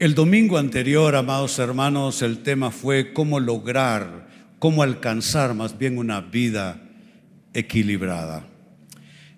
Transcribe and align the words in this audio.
El 0.00 0.14
domingo 0.14 0.56
anterior, 0.56 1.14
amados 1.14 1.58
hermanos, 1.58 2.22
el 2.22 2.38
tema 2.38 2.70
fue 2.70 3.12
cómo 3.12 3.38
lograr, 3.38 4.28
cómo 4.58 4.82
alcanzar 4.82 5.52
más 5.52 5.76
bien 5.76 5.98
una 5.98 6.22
vida 6.22 6.80
equilibrada. 7.52 8.46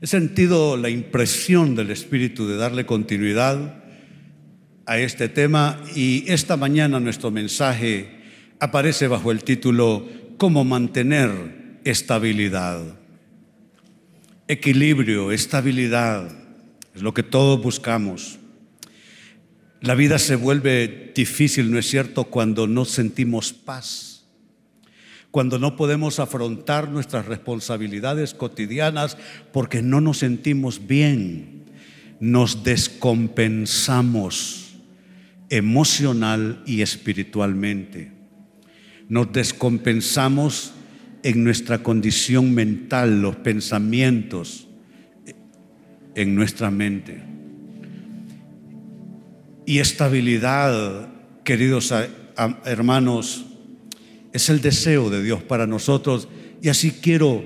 He 0.01 0.07
sentido 0.07 0.77
la 0.77 0.89
impresión 0.89 1.75
del 1.75 1.91
Espíritu 1.91 2.47
de 2.47 2.59
darle 2.59 2.87
continuidad 2.87 3.83
a 4.87 4.99
este 5.01 5.29
tema 5.29 5.81
y 5.97 6.31
esta 6.31 6.57
mañana 6.57 7.01
nuestro 7.01 7.33
mensaje 7.33 8.21
aparece 8.61 9.09
bajo 9.09 9.33
el 9.33 9.43
título 9.43 10.07
Cómo 10.37 10.63
mantener 10.63 11.81
estabilidad. 11.83 12.83
Equilibrio, 14.47 15.33
estabilidad, 15.33 16.31
es 16.95 17.03
lo 17.03 17.13
que 17.13 17.25
todos 17.25 17.61
buscamos. 17.61 18.39
La 19.83 19.95
vida 19.97 20.21
se 20.21 20.37
vuelve 20.37 21.11
difícil, 21.13 21.73
¿no 21.73 21.79
es 21.79 21.91
cierto?, 21.91 22.23
cuando 22.25 22.69
no 22.69 22.85
sentimos 22.85 23.53
paz, 23.53 24.23
cuando 25.33 25.59
no 25.59 25.75
podemos 25.75 26.21
afrontar 26.21 26.89
nuestras 26.89 27.27
responsabilidades 27.27 28.33
cotidianas 28.33 29.19
porque 29.53 29.83
no 29.83 30.01
nos 30.01 30.19
sentimos 30.19 30.87
bien, 30.87 31.65
nos 32.21 32.63
descompensamos 32.63 34.77
emocional 35.49 36.63
y 36.65 36.83
espiritualmente, 36.83 38.13
nos 39.09 39.33
descompensamos 39.33 40.75
en 41.25 41.43
nuestra 41.43 41.83
condición 41.83 42.55
mental, 42.55 43.21
los 43.21 43.35
pensamientos 43.35 44.69
en 46.15 46.37
nuestra 46.37 46.71
mente 46.71 47.32
y 49.73 49.79
estabilidad, 49.79 51.09
queridos 51.45 51.95
hermanos, 52.67 53.47
es 54.35 54.51
el 54.51 54.61
deseo 54.61 55.09
de 55.09 55.23
Dios 55.23 55.43
para 55.43 55.67
nosotros. 55.67 56.29
Y 56.61 56.69
así 56.69 56.91
quiero 56.91 57.43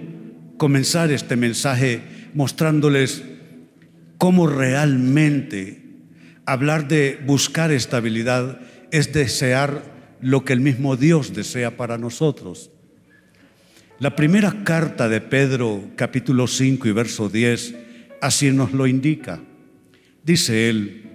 comenzar 0.57 1.13
este 1.13 1.37
mensaje 1.37 2.03
mostrándoles 2.35 3.23
cómo 4.19 4.49
realmente 4.49 5.85
hablar 6.47 6.89
de 6.89 7.17
buscar 7.25 7.71
estabilidad 7.71 8.59
es 8.91 9.13
desear 9.13 9.85
lo 10.21 10.45
que 10.45 10.53
el 10.53 10.59
mismo 10.59 10.97
Dios 10.97 11.33
desea 11.33 11.77
para 11.77 11.97
nosotros. 11.97 12.73
La 14.01 14.17
primera 14.17 14.65
carta 14.65 15.09
de 15.09 15.21
Pedro, 15.21 15.93
capítulo 15.95 16.49
5 16.49 16.89
y 16.89 16.91
verso 16.91 17.29
10, 17.29 17.77
así 18.21 18.51
nos 18.51 18.73
lo 18.73 18.89
indica. 18.89 19.41
Dice 20.25 20.69
él, 20.69 21.06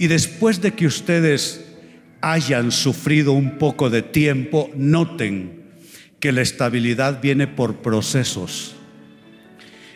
y 0.00 0.06
después 0.06 0.62
de 0.62 0.72
que 0.72 0.86
ustedes 0.86 1.60
hayan 2.22 2.72
sufrido 2.72 3.34
un 3.34 3.58
poco 3.58 3.90
de 3.90 4.00
tiempo, 4.00 4.70
noten 4.74 5.60
que 6.18 6.32
la 6.32 6.40
estabilidad 6.40 7.20
viene 7.20 7.46
por 7.46 7.82
procesos. 7.82 8.74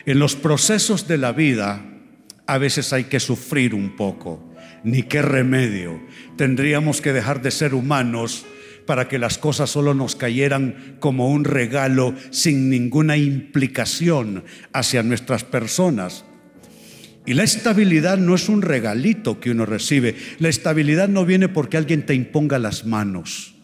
En 0.05 0.19
los 0.19 0.35
procesos 0.35 1.07
de 1.07 1.17
la 1.17 1.31
vida 1.31 1.83
a 2.45 2.59
veces 2.59 2.93
hay 2.93 3.05
que 3.05 3.19
sufrir 3.19 3.73
un 3.73 3.95
poco. 3.95 4.53
Ni 4.83 5.01
qué 5.01 5.23
remedio. 5.23 5.99
Tendríamos 6.37 7.01
que 7.01 7.11
dejar 7.11 7.41
de 7.41 7.49
ser 7.49 7.73
humanos 7.73 8.45
para 8.85 9.07
que 9.07 9.17
las 9.17 9.39
cosas 9.39 9.71
solo 9.71 9.95
nos 9.95 10.15
cayeran 10.15 10.97
como 10.99 11.29
un 11.29 11.45
regalo 11.45 12.13
sin 12.29 12.69
ninguna 12.69 13.17
implicación 13.17 14.43
hacia 14.71 15.01
nuestras 15.01 15.43
personas. 15.43 16.25
Y 17.25 17.33
la 17.33 17.43
estabilidad 17.43 18.17
no 18.17 18.35
es 18.35 18.49
un 18.49 18.61
regalito 18.61 19.39
que 19.39 19.51
uno 19.51 19.65
recibe. 19.65 20.15
La 20.39 20.49
estabilidad 20.49 21.09
no 21.09 21.25
viene 21.25 21.49
porque 21.49 21.77
alguien 21.77 22.05
te 22.05 22.13
imponga 22.13 22.59
las 22.59 22.85
manos 22.85 23.55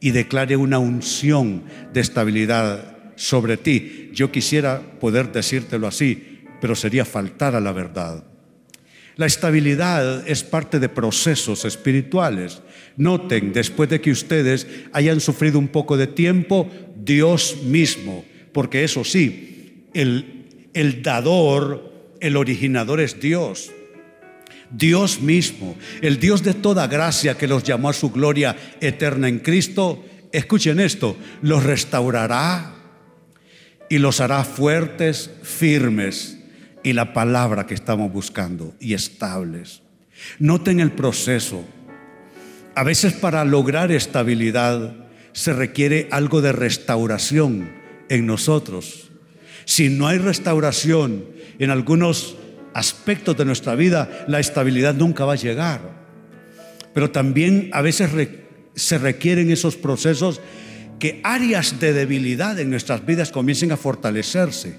y 0.00 0.10
declare 0.10 0.56
una 0.56 0.78
unción 0.78 1.62
de 1.92 2.00
estabilidad 2.00 3.12
sobre 3.14 3.56
ti. 3.56 4.10
Yo 4.12 4.32
quisiera 4.32 4.82
poder 5.00 5.30
decírtelo 5.30 5.86
así, 5.86 6.40
pero 6.60 6.74
sería 6.74 7.04
faltar 7.04 7.54
a 7.54 7.60
la 7.60 7.72
verdad. 7.72 8.24
La 9.16 9.26
estabilidad 9.26 10.28
es 10.28 10.42
parte 10.42 10.80
de 10.80 10.88
procesos 10.88 11.64
espirituales. 11.64 12.62
Noten, 12.96 13.52
después 13.52 13.88
de 13.88 14.00
que 14.00 14.10
ustedes 14.10 14.66
hayan 14.92 15.20
sufrido 15.20 15.60
un 15.60 15.68
poco 15.68 15.96
de 15.96 16.08
tiempo, 16.08 16.68
Dios 16.96 17.58
mismo, 17.64 18.24
porque 18.52 18.82
eso 18.82 19.04
sí, 19.04 19.86
el, 19.94 20.46
el 20.74 21.00
dador 21.02 21.93
el 22.24 22.38
originador 22.38 23.00
es 23.00 23.20
Dios. 23.20 23.70
Dios 24.70 25.20
mismo, 25.20 25.76
el 26.00 26.18
Dios 26.18 26.42
de 26.42 26.54
toda 26.54 26.86
gracia 26.86 27.36
que 27.36 27.46
los 27.46 27.64
llamó 27.64 27.90
a 27.90 27.92
su 27.92 28.10
gloria 28.10 28.56
eterna 28.80 29.28
en 29.28 29.40
Cristo, 29.40 30.02
escuchen 30.32 30.80
esto, 30.80 31.18
los 31.42 31.62
restaurará 31.62 32.76
y 33.90 33.98
los 33.98 34.22
hará 34.22 34.42
fuertes, 34.42 35.32
firmes, 35.42 36.38
y 36.82 36.94
la 36.94 37.12
palabra 37.12 37.66
que 37.66 37.74
estamos 37.74 38.10
buscando, 38.10 38.74
y 38.80 38.94
estables. 38.94 39.82
Noten 40.38 40.80
el 40.80 40.92
proceso. 40.92 41.62
A 42.74 42.84
veces 42.84 43.12
para 43.12 43.44
lograr 43.44 43.92
estabilidad 43.92 44.96
se 45.32 45.52
requiere 45.52 46.08
algo 46.10 46.40
de 46.40 46.52
restauración 46.52 47.70
en 48.08 48.24
nosotros. 48.24 49.10
Si 49.66 49.90
no 49.90 50.06
hay 50.06 50.16
restauración 50.16 51.33
en 51.58 51.70
algunos 51.70 52.36
aspectos 52.74 53.36
de 53.36 53.44
nuestra 53.44 53.74
vida, 53.74 54.24
la 54.28 54.40
estabilidad 54.40 54.94
nunca 54.94 55.24
va 55.24 55.34
a 55.34 55.36
llegar. 55.36 55.80
Pero 56.92 57.10
también 57.10 57.70
a 57.72 57.82
veces 57.82 58.10
se 58.74 58.98
requieren 58.98 59.50
esos 59.50 59.76
procesos 59.76 60.40
que 60.98 61.20
áreas 61.24 61.80
de 61.80 61.92
debilidad 61.92 62.58
en 62.58 62.70
nuestras 62.70 63.04
vidas 63.04 63.30
comiencen 63.30 63.72
a 63.72 63.76
fortalecerse. 63.76 64.78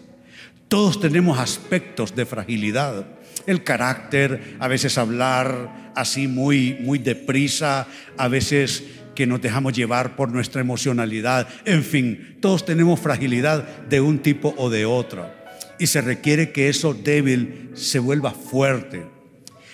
Todos 0.68 1.00
tenemos 1.00 1.40
aspectos 1.40 2.16
de 2.16 2.25
fragilidad. 2.25 3.06
El 3.46 3.64
carácter, 3.64 4.56
a 4.59 4.68
veces 4.68 4.97
hablar 4.97 5.91
así 5.96 6.28
muy, 6.28 6.78
muy 6.81 7.00
deprisa, 7.00 7.88
a 8.18 8.28
veces 8.28 8.84
que 9.14 9.28
nos 9.28 9.41
dejamos 9.41 9.74
llevar 9.74 10.16
por 10.16 10.31
nuestra 10.31 10.62
emocionalidad. 10.62 11.47
En 11.64 11.84
fin, 11.84 12.38
todos 12.41 12.66
tenemos 12.66 13.00
fragilidad 13.00 13.64
de 13.88 14.02
un 14.02 14.19
tipo 14.19 14.53
o 14.58 14.69
de 14.69 14.85
otro. 14.85 15.45
Y 15.80 15.88
se 15.88 16.02
requiere 16.02 16.52
que 16.52 16.69
eso 16.69 16.94
débil 16.94 17.72
se 17.74 18.00
vuelva 18.00 18.31
fuerte. 18.31 19.06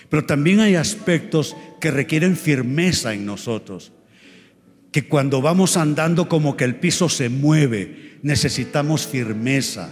Pero 0.09 0.25
también 0.25 0.59
hay 0.59 0.75
aspectos 0.75 1.55
que 1.79 1.91
requieren 1.91 2.35
firmeza 2.35 3.13
en 3.13 3.25
nosotros. 3.25 3.91
Que 4.91 5.07
cuando 5.07 5.41
vamos 5.41 5.77
andando 5.77 6.27
como 6.27 6.57
que 6.57 6.65
el 6.65 6.75
piso 6.75 7.07
se 7.07 7.29
mueve, 7.29 8.17
necesitamos 8.21 9.07
firmeza. 9.07 9.89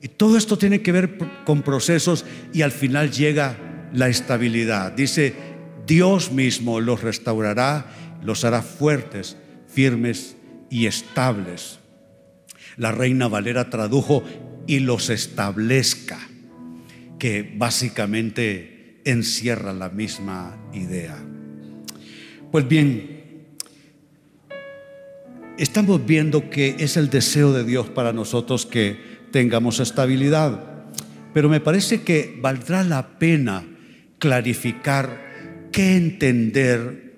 Y 0.00 0.08
todo 0.08 0.38
esto 0.38 0.56
tiene 0.56 0.80
que 0.80 0.92
ver 0.92 1.18
con 1.44 1.62
procesos 1.62 2.24
y 2.52 2.62
al 2.62 2.72
final 2.72 3.10
llega 3.10 3.88
la 3.92 4.08
estabilidad. 4.08 4.92
Dice, 4.92 5.34
Dios 5.86 6.30
mismo 6.30 6.80
los 6.80 7.02
restaurará 7.02 7.86
los 8.22 8.44
hará 8.44 8.62
fuertes, 8.62 9.36
firmes 9.66 10.36
y 10.70 10.86
estables. 10.86 11.78
La 12.76 12.92
reina 12.92 13.28
Valera 13.28 13.70
tradujo 13.70 14.22
y 14.68 14.78
los 14.78 15.10
establezca, 15.10 16.20
que 17.18 17.54
básicamente 17.56 19.00
encierra 19.04 19.72
la 19.72 19.88
misma 19.88 20.56
idea. 20.72 21.16
Pues 22.52 22.68
bien, 22.68 23.48
estamos 25.58 26.06
viendo 26.06 26.48
que 26.50 26.76
es 26.78 26.96
el 26.96 27.10
deseo 27.10 27.52
de 27.52 27.64
Dios 27.64 27.88
para 27.88 28.12
nosotros 28.12 28.64
que 28.64 28.96
tengamos 29.32 29.80
estabilidad, 29.80 30.84
pero 31.34 31.48
me 31.48 31.58
parece 31.58 32.02
que 32.02 32.38
valdrá 32.40 32.84
la 32.84 33.18
pena 33.18 33.66
clarificar 34.20 35.68
qué 35.72 35.96
entender 35.96 37.08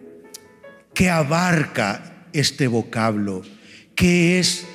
¿Qué 0.94 1.08
abarca 1.08 2.26
este 2.32 2.66
vocablo? 2.66 3.42
¿Qué 3.94 4.38
es 4.38 4.66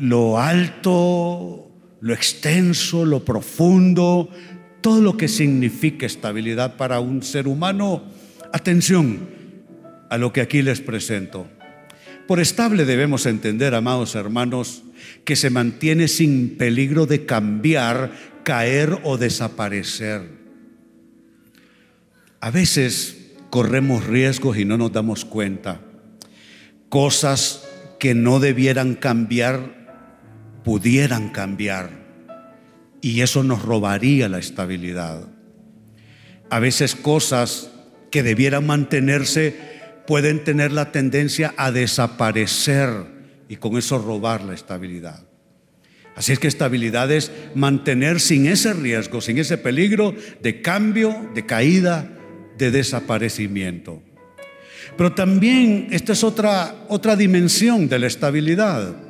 lo 0.00 0.40
alto, 0.40 1.70
lo 2.00 2.14
extenso, 2.14 3.04
lo 3.04 3.24
profundo? 3.24 4.28
Todo 4.80 5.00
lo 5.00 5.16
que 5.16 5.28
significa 5.28 6.06
estabilidad 6.06 6.76
para 6.76 7.00
un 7.00 7.22
ser 7.22 7.46
humano. 7.46 8.02
Atención 8.52 9.28
a 10.08 10.18
lo 10.18 10.32
que 10.32 10.40
aquí 10.40 10.62
les 10.62 10.80
presento. 10.80 11.46
Por 12.26 12.40
estable 12.40 12.84
debemos 12.84 13.26
entender, 13.26 13.74
amados 13.74 14.14
hermanos, 14.14 14.82
que 15.24 15.36
se 15.36 15.50
mantiene 15.50 16.08
sin 16.08 16.56
peligro 16.56 17.06
de 17.06 17.26
cambiar, 17.26 18.12
caer 18.44 19.00
o 19.02 19.18
desaparecer. 19.18 20.22
A 22.40 22.50
veces 22.50 23.32
corremos 23.50 24.06
riesgos 24.06 24.56
y 24.56 24.64
no 24.64 24.78
nos 24.78 24.92
damos 24.92 25.24
cuenta. 25.24 25.80
Cosas 26.88 27.68
que 27.98 28.14
no 28.14 28.40
debieran 28.40 28.94
cambiar, 28.94 29.79
pudieran 30.64 31.30
cambiar. 31.30 31.90
Y 33.00 33.22
eso 33.22 33.42
nos 33.42 33.62
robaría 33.62 34.28
la 34.28 34.38
estabilidad. 34.38 35.28
A 36.50 36.58
veces 36.58 36.94
cosas 36.94 37.70
que 38.10 38.22
debieran 38.22 38.66
mantenerse 38.66 39.54
pueden 40.06 40.42
tener 40.44 40.72
la 40.72 40.92
tendencia 40.92 41.54
a 41.56 41.70
desaparecer 41.70 42.88
y 43.48 43.56
con 43.56 43.76
eso 43.76 43.98
robar 43.98 44.42
la 44.42 44.54
estabilidad. 44.54 45.26
Así 46.16 46.32
es 46.32 46.38
que 46.38 46.48
estabilidad 46.48 47.10
es 47.10 47.30
mantener 47.54 48.20
sin 48.20 48.46
ese 48.46 48.74
riesgo, 48.74 49.20
sin 49.20 49.38
ese 49.38 49.56
peligro 49.56 50.14
de 50.42 50.60
cambio, 50.60 51.30
de 51.34 51.46
caída, 51.46 52.10
de 52.58 52.70
desaparecimiento. 52.70 54.02
Pero 54.96 55.12
también 55.12 55.88
esta 55.92 56.12
es 56.12 56.24
otra, 56.24 56.84
otra 56.88 57.16
dimensión 57.16 57.88
de 57.88 57.98
la 57.98 58.06
estabilidad. 58.06 59.09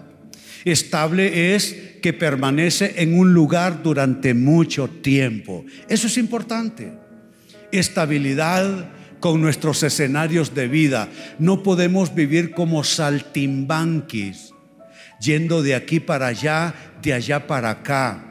Estable 0.64 1.54
es 1.54 1.76
que 2.02 2.12
permanece 2.12 2.94
en 2.96 3.18
un 3.18 3.32
lugar 3.32 3.82
durante 3.82 4.34
mucho 4.34 4.88
tiempo. 4.88 5.64
Eso 5.88 6.06
es 6.06 6.18
importante. 6.18 6.92
Estabilidad 7.72 8.90
con 9.20 9.40
nuestros 9.40 9.82
escenarios 9.82 10.54
de 10.54 10.66
vida. 10.66 11.08
No 11.38 11.62
podemos 11.62 12.14
vivir 12.14 12.52
como 12.52 12.82
saltimbanquis, 12.82 14.52
yendo 15.20 15.62
de 15.62 15.74
aquí 15.74 16.00
para 16.00 16.28
allá, 16.28 16.74
de 17.02 17.12
allá 17.12 17.46
para 17.46 17.70
acá. 17.70 18.26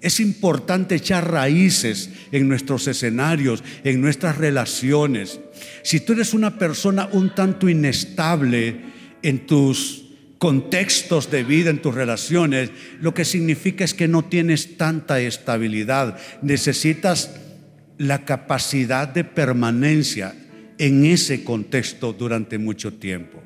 Es 0.00 0.20
importante 0.20 0.96
echar 0.96 1.30
raíces 1.30 2.10
en 2.30 2.46
nuestros 2.46 2.86
escenarios, 2.88 3.64
en 3.84 4.02
nuestras 4.02 4.36
relaciones. 4.36 5.40
Si 5.82 6.00
tú 6.00 6.12
eres 6.12 6.34
una 6.34 6.58
persona 6.58 7.08
un 7.12 7.34
tanto 7.34 7.70
inestable 7.70 8.80
en 9.22 9.46
tus 9.46 10.03
contextos 10.44 11.30
de 11.30 11.42
vida, 11.42 11.70
en 11.70 11.80
tus 11.80 11.94
relaciones, 11.94 12.70
lo 13.00 13.14
que 13.14 13.24
significa 13.24 13.82
es 13.82 13.94
que 13.94 14.08
no 14.08 14.26
tienes 14.26 14.76
tanta 14.76 15.18
estabilidad. 15.18 16.18
Necesitas 16.42 17.30
la 17.96 18.26
capacidad 18.26 19.08
de 19.08 19.24
permanencia 19.24 20.34
en 20.76 21.06
ese 21.06 21.44
contexto 21.44 22.12
durante 22.12 22.58
mucho 22.58 22.92
tiempo. 22.92 23.42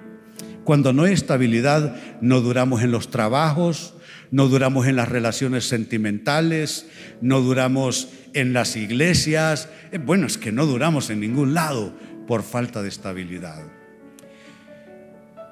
Cuando 0.65 0.93
no 0.93 1.05
hay 1.05 1.13
estabilidad, 1.13 2.19
no 2.21 2.41
duramos 2.41 2.83
en 2.83 2.91
los 2.91 3.13
trabajos, 3.13 3.95
no 4.33 4.49
duramos 4.49 4.89
en 4.89 4.97
las 4.97 5.09
relaciones 5.09 5.69
sentimentales, 5.69 6.89
no 7.21 7.41
duramos 7.43 8.09
en 8.35 8.53
las 8.53 8.75
iglesias. 8.75 9.69
Eh, 9.93 9.99
bueno, 9.99 10.27
es 10.27 10.37
que 10.37 10.51
no 10.51 10.67
duramos 10.67 11.11
en 11.11 11.21
ningún 11.21 11.55
lado 11.55 11.95
por 12.27 12.43
falta 12.43 12.83
de 12.83 12.89
estabilidad. 12.89 13.63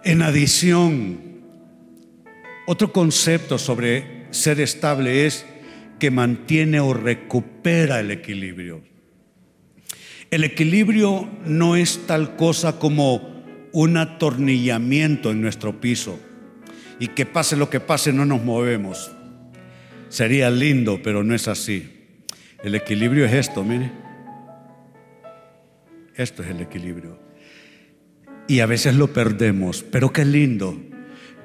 En 0.02 0.22
adición, 0.22 1.35
otro 2.66 2.92
concepto 2.92 3.58
sobre 3.58 4.26
ser 4.30 4.60
estable 4.60 5.26
es 5.26 5.46
que 5.98 6.10
mantiene 6.10 6.80
o 6.80 6.92
recupera 6.92 8.00
el 8.00 8.10
equilibrio. 8.10 8.82
El 10.30 10.44
equilibrio 10.44 11.28
no 11.44 11.76
es 11.76 12.06
tal 12.06 12.36
cosa 12.36 12.78
como 12.78 13.44
un 13.72 13.96
atornillamiento 13.96 15.30
en 15.30 15.40
nuestro 15.40 15.80
piso 15.80 16.18
y 16.98 17.08
que 17.08 17.24
pase 17.24 17.56
lo 17.56 17.70
que 17.70 17.80
pase 17.80 18.12
no 18.12 18.26
nos 18.26 18.42
movemos. 18.42 19.12
Sería 20.08 20.50
lindo, 20.50 21.00
pero 21.02 21.22
no 21.22 21.34
es 21.34 21.46
así. 21.46 21.92
El 22.62 22.74
equilibrio 22.74 23.26
es 23.26 23.32
esto, 23.32 23.62
mire. 23.62 23.92
Esto 26.16 26.42
es 26.42 26.50
el 26.50 26.60
equilibrio. 26.60 27.20
Y 28.48 28.60
a 28.60 28.66
veces 28.66 28.94
lo 28.94 29.12
perdemos, 29.12 29.84
pero 29.84 30.12
qué 30.12 30.24
lindo 30.24 30.76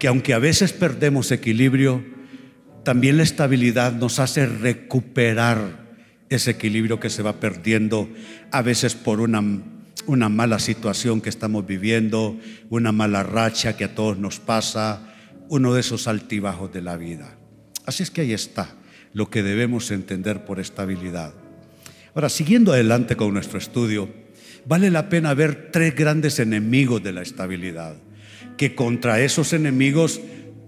que 0.02 0.08
aunque 0.08 0.34
a 0.34 0.40
veces 0.40 0.74
perdemos 0.74 1.32
equilibrio, 1.32 2.04
también 2.84 3.18
la 3.18 3.24
estabilidad 3.24 3.94
nos 3.94 4.18
hace 4.18 4.48
recuperar 4.48 5.92
ese 6.28 6.50
equilibrio 6.50 7.00
que 7.00 7.12
se 7.12 7.22
va 7.22 7.40
perdiendo 7.40 8.10
a 8.50 8.64
veces 8.64 8.96
por 8.96 9.22
una, 9.22 9.44
una 10.08 10.28
mala 10.28 10.58
situación 10.58 11.22
que 11.22 11.30
estamos 11.30 11.68
viviendo, 11.68 12.36
una 12.72 12.92
mala 12.92 13.22
racha 13.22 13.78
que 13.78 13.84
a 13.84 13.94
todos 13.94 14.18
nos 14.18 14.40
pasa, 14.40 15.14
uno 15.50 15.76
de 15.76 15.82
esos 15.82 16.08
altibajos 16.08 16.74
de 16.74 16.82
la 16.82 16.98
vida. 16.98 17.38
Así 17.86 18.02
es 18.02 18.10
que 18.10 18.22
ahí 18.22 18.34
está 18.34 18.74
lo 19.14 19.30
que 19.30 19.44
debemos 19.44 19.92
entender 19.92 20.46
por 20.46 20.60
estabilidad. 20.60 21.36
Ahora, 22.16 22.30
siguiendo 22.30 22.74
adelante 22.74 23.16
con 23.16 23.36
nuestro 23.36 23.60
estudio, 23.60 24.10
vale 24.66 24.90
la 24.90 25.10
pena 25.10 25.36
ver 25.36 25.70
tres 25.72 25.96
grandes 25.96 26.40
enemigos 26.40 27.04
de 27.04 27.12
la 27.12 27.22
estabilidad, 27.22 27.98
que 28.62 28.76
contra 28.76 29.20
esos 29.22 29.54
enemigos 29.54 30.22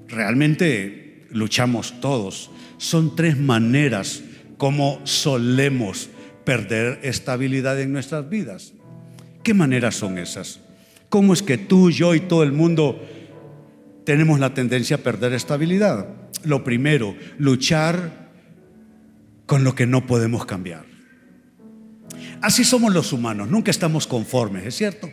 realmente 0.07 1.27
luchamos 1.29 2.01
todos. 2.01 2.49
Son 2.79 3.15
tres 3.15 3.37
maneras 3.37 4.23
como 4.57 4.99
solemos 5.03 6.09
perder 6.43 7.01
estabilidad 7.03 7.79
en 7.79 7.93
nuestras 7.93 8.27
vidas. 8.27 8.73
¿Qué 9.43 9.53
maneras 9.53 9.93
son 9.93 10.17
esas? 10.17 10.59
¿Cómo 11.07 11.33
es 11.33 11.43
que 11.43 11.59
tú, 11.59 11.91
yo 11.91 12.15
y 12.15 12.21
todo 12.21 12.41
el 12.41 12.51
mundo 12.51 12.99
tenemos 14.05 14.39
la 14.39 14.55
tendencia 14.55 14.95
a 14.95 14.99
perder 15.01 15.33
estabilidad. 15.33 16.07
Lo 16.43 16.63
primero, 16.63 17.15
luchar 17.37 18.31
con 19.45 19.63
lo 19.63 19.75
que 19.75 19.85
no 19.85 20.07
podemos 20.07 20.47
cambiar. 20.47 20.85
Así 22.41 22.63
somos 22.63 22.91
los 22.91 23.13
humanos, 23.13 23.51
nunca 23.51 23.69
estamos 23.69 24.07
conformes, 24.07 24.65
¿es 24.65 24.75
cierto? 24.75 25.11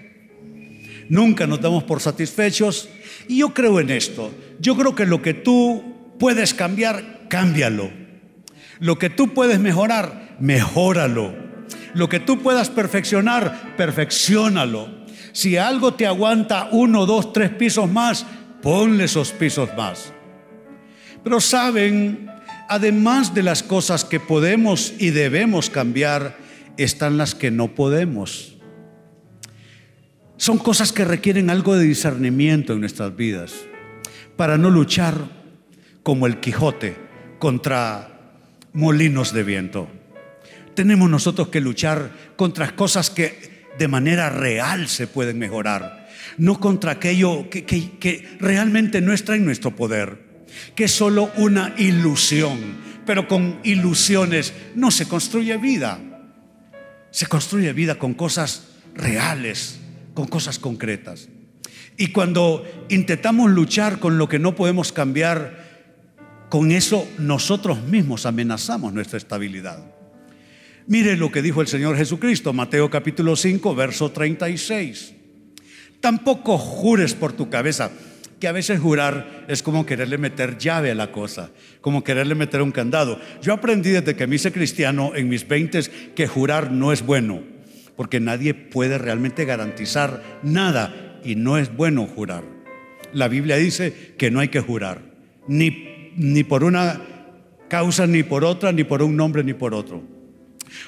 Nunca 1.11 1.45
nos 1.49 1.61
damos 1.61 1.83
por 1.83 2.01
satisfechos 2.01 2.89
y 3.27 3.39
yo 3.39 3.53
creo 3.53 3.81
en 3.81 3.91
esto. 3.91 4.33
Yo 4.61 4.77
creo 4.77 4.95
que 4.95 5.07
lo 5.07 5.21
que 5.21 5.35
tú 5.35 6.15
puedes 6.21 6.55
cambiar, 6.55 7.27
cámbialo. 7.29 7.91
Lo 8.79 8.97
que 8.97 9.11
tú 9.11 9.35
puedes 9.35 9.59
mejorar, 9.59 10.37
mejóralo. 10.39 11.35
Lo 11.95 12.09
que 12.09 12.21
tú 12.21 12.39
puedas 12.39 12.71
perfeccionar, 12.71 13.75
perfeccionalo. 13.77 14.89
Si 15.33 15.57
algo 15.57 15.95
te 15.95 16.07
aguanta 16.07 16.69
uno, 16.71 17.07
dos, 17.07 17.33
tres 17.33 17.51
pisos 17.51 17.91
más, 17.91 18.25
ponle 18.63 19.05
esos 19.05 19.33
pisos 19.33 19.69
más. 19.77 20.13
Pero 21.25 21.41
saben, 21.41 22.31
además 22.69 23.35
de 23.35 23.43
las 23.43 23.65
cosas 23.65 24.05
que 24.05 24.21
podemos 24.21 24.93
y 24.97 25.11
debemos 25.11 25.71
cambiar, 25.71 26.37
están 26.77 27.19
las 27.19 27.35
que 27.35 27.51
no 27.51 27.75
podemos. 27.75 28.50
Son 30.41 30.57
cosas 30.57 30.91
que 30.91 31.05
requieren 31.05 31.51
algo 31.51 31.77
de 31.77 31.85
discernimiento 31.85 32.73
en 32.73 32.81
nuestras 32.81 33.15
vidas 33.15 33.53
para 34.39 34.57
no 34.57 34.71
luchar 34.71 35.29
como 36.03 36.27
el 36.27 36.41
Quijote 36.41 36.97
contra 37.39 38.39
molinos 38.73 39.35
de 39.35 39.43
viento. 39.43 39.87
Tenemos 40.75 41.11
nosotros 41.11 41.49
que 41.49 41.61
luchar 41.61 42.33
contra 42.37 42.75
cosas 42.75 43.11
que 43.11 43.69
de 43.79 43.87
manera 43.87 44.31
real 44.31 44.89
se 44.89 45.07
pueden 45.07 45.39
mejorar 45.39 46.09
no 46.39 46.59
contra 46.59 46.93
aquello 46.93 47.51
que, 47.51 48.37
realmente 48.41 49.03
no 49.03 49.13
está 49.13 49.37
en 49.37 49.45
nuestro 49.45 49.77
poder, 49.77 50.47
que 50.75 50.85
es 50.85 50.91
solo 50.91 51.31
una 51.37 51.75
ilusión. 51.77 52.89
Pero 53.05 53.29
con 53.29 53.61
ilusiones 53.63 54.55
no 54.75 54.91
se 54.91 55.07
construye 55.07 55.59
vida. 55.59 56.01
Se 57.11 57.27
construye 57.27 57.75
vida 57.75 57.97
con 57.97 58.15
cosas 58.15 58.69
reales, 58.95 59.80
con 60.21 60.29
cosas 60.29 60.59
concretas. 60.59 61.31
Y 61.97 62.09
cuando 62.09 62.63
intentamos 62.91 63.51
luchar 63.51 64.01
con 64.01 64.19
lo 64.19 64.29
que 64.29 64.39
no 64.39 64.55
podemos 64.55 64.93
cambiar, 64.93 65.65
con 66.51 66.73
eso 66.73 67.09
nosotros 67.17 67.83
mismos 67.85 68.27
amenazamos 68.27 68.93
nuestra 68.93 69.17
estabilidad. 69.17 69.83
Mire 70.87 71.17
lo 71.17 71.33
que 71.33 71.41
dijo 71.41 71.63
el 71.63 71.69
Señor 71.69 71.97
Jesucristo, 71.97 72.53
Mateo 72.53 72.91
capítulo 72.91 73.35
5, 73.35 73.75
verso 73.75 74.11
36. 74.11 75.15
Tampoco 76.01 76.59
jures 76.59 77.15
por 77.15 77.33
tu 77.33 77.49
cabeza, 77.49 77.91
que 78.39 78.49
a 78.49 78.53
veces 78.53 78.79
jurar 78.79 79.47
es 79.49 79.63
como 79.63 79.87
quererle 79.87 80.19
meter 80.19 80.59
llave 80.59 80.91
a 80.91 80.95
la 80.95 81.13
cosa, 81.13 81.51
como 81.81 82.05
quererle 82.05 82.35
meter 82.35 82.61
un 82.61 82.73
candado. 82.73 83.19
Yo 83.41 83.55
aprendí 83.55 83.89
desde 83.89 84.17
que 84.17 84.27
me 84.27 84.37
hice 84.37 84.53
cristiano 84.53 85.13
en 85.15 85.31
mis 85.31 85.49
veintes 85.49 85.91
que 86.15 86.27
jurar 86.27 86.73
no 86.73 86.93
es 86.93 87.07
bueno, 87.07 87.43
porque 88.01 88.19
nadie 88.19 88.55
puede 88.55 88.97
realmente 88.97 89.45
garantizar 89.45 90.23
nada 90.43 91.21
y 91.23 91.35
no 91.35 91.59
es 91.59 91.77
bueno 91.77 92.07
jurar. 92.07 92.45
La 93.13 93.29
Biblia 93.29 93.57
dice 93.57 94.15
que 94.17 94.31
no 94.31 94.41
hay 94.41 94.49
que 94.49 94.61
jurar, 94.61 95.03
ni, 95.47 96.13
ni 96.17 96.43
por 96.43 96.65
una 96.65 96.99
causa, 97.69 98.07
ni 98.07 98.23
por 98.23 98.43
otra, 98.43 98.73
ni 98.73 98.85
por 98.85 99.03
un 99.03 99.19
nombre, 99.19 99.45
ni 99.45 99.53
por 99.53 99.75
otro. 99.75 100.03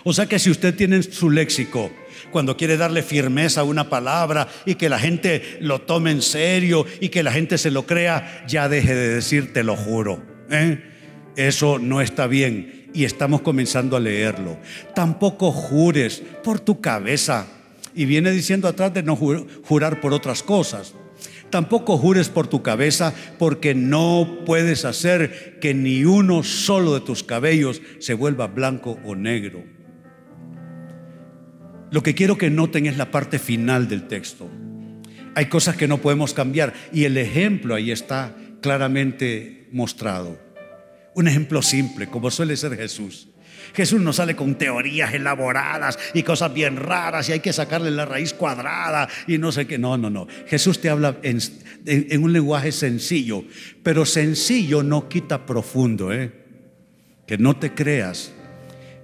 O 0.05 0.15
sea 0.15 0.25
que 0.25 0.39
si 0.39 0.51
usted 0.51 0.75
tiene 0.75 1.03
su 1.03 1.29
léxico, 1.29 1.93
cuando 2.31 2.57
quiere 2.57 2.79
darle 2.79 3.03
firmeza 3.03 3.61
a 3.61 3.65
una 3.65 3.91
palabra 3.91 4.49
y 4.65 4.77
que 4.77 4.89
la 4.89 4.99
gente 4.99 5.59
lo 5.61 5.83
tome 5.83 6.13
en 6.13 6.23
serio 6.23 6.87
y 6.99 7.11
que 7.11 7.23
la 7.23 7.33
gente 7.33 7.59
se 7.59 7.71
lo 7.71 7.85
crea, 7.85 8.47
ya 8.49 8.71
deje 8.71 8.95
de 8.95 9.09
decir 9.17 9.53
te 9.53 9.65
lo 9.65 9.77
juro. 9.77 10.25
¿eh? 10.51 10.83
Eso 11.37 11.79
no 11.79 12.01
está 12.01 12.27
bien 12.27 12.82
y 12.95 13.05
estamos 13.05 13.43
comenzando 13.43 13.97
a 13.97 14.01
leerlo. 14.01 14.59
Tampoco 14.95 15.51
jures 15.51 16.23
por 16.43 16.61
tu 16.61 16.81
cabeza. 16.81 17.47
Y 17.95 18.07
viene 18.07 18.31
diciendo 18.31 18.69
atrás 18.69 18.95
de 18.95 19.03
no 19.03 19.17
jurar 19.17 20.01
por 20.01 20.13
otras 20.13 20.43
cosas. 20.43 20.95
Tampoco 21.51 21.99
jures 21.99 22.31
por 22.31 22.47
tu 22.47 22.63
cabeza 22.63 23.13
porque 23.39 23.75
no 23.75 24.39
puedes 24.47 24.87
hacer 24.87 25.59
que 25.61 25.75
ni 25.75 26.05
uno 26.05 26.43
solo 26.43 26.95
de 26.95 27.01
tus 27.01 27.23
cabellos 27.23 27.83
se 27.99 28.15
vuelva 28.15 28.47
blanco 28.47 28.99
o 29.05 29.15
negro. 29.15 29.63
Lo 31.91 32.03
que 32.03 32.15
quiero 32.15 32.39
que 32.39 32.49
noten 32.49 32.87
es 32.87 32.97
la 32.97 33.11
parte 33.11 33.39
final 33.39 33.87
del 33.87 34.09
texto. 34.09 34.49
Hay 35.35 35.47
cosas 35.47 35.77
que 35.77 35.87
no 35.87 35.99
podemos 35.99 36.33
cambiar 36.33 36.73
y 36.91 37.05
el 37.05 37.19
ejemplo 37.19 37.75
ahí 37.75 37.91
está 37.91 38.35
claramente 38.63 39.69
mostrado. 39.73 40.52
Un 41.15 41.29
ejemplo 41.29 41.63
simple, 41.63 42.07
como 42.07 42.31
suele 42.31 42.57
ser 42.57 42.77
Jesús. 42.77 43.29
Jesús 43.75 44.01
no 44.01 44.13
sale 44.13 44.37
con 44.37 44.57
teorías 44.57 45.15
elaboradas 45.15 45.99
y 46.15 46.23
cosas 46.23 46.53
bien 46.53 46.77
raras 46.77 47.29
y 47.29 47.33
hay 47.33 47.41
que 47.41 47.53
sacarle 47.53 47.91
la 47.91 48.05
raíz 48.05 48.35
cuadrada 48.35 49.09
y 49.27 49.39
no 49.39 49.53
sé 49.53 49.67
qué. 49.67 49.79
No, 49.79 49.97
no, 49.97 50.11
no. 50.11 50.27
Jesús 50.47 50.81
te 50.81 50.91
habla 50.91 51.19
en, 51.23 51.41
un 52.23 52.33
lenguaje 52.33 52.73
sencillo, 52.73 53.45
pero 53.83 54.05
sencillo 54.05 54.83
no 54.83 55.09
quita 55.09 55.47
profundo. 55.47 56.13
¿eh? 56.13 56.33
Que 57.27 57.39
no 57.39 57.57
te 57.57 57.73
creas 57.73 58.33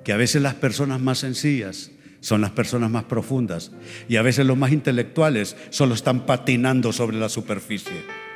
que 0.04 0.12
a 0.12 0.16
veces 0.16 0.42
las 0.42 0.54
personas 0.54 1.00
más 1.00 1.18
sencillas 1.18 1.90
son 2.20 2.40
las 2.40 2.50
personas 2.50 2.90
más 2.90 3.04
profundas 3.04 3.70
y 4.08 4.16
a 4.16 4.22
veces 4.22 4.44
los 4.44 4.56
más 4.56 4.72
intelectuales 4.72 5.56
solo 5.70 5.94
están 5.94 6.26
patinando 6.26 6.92
sobre 6.92 7.16
la 7.16 7.28
superficie. 7.28 8.27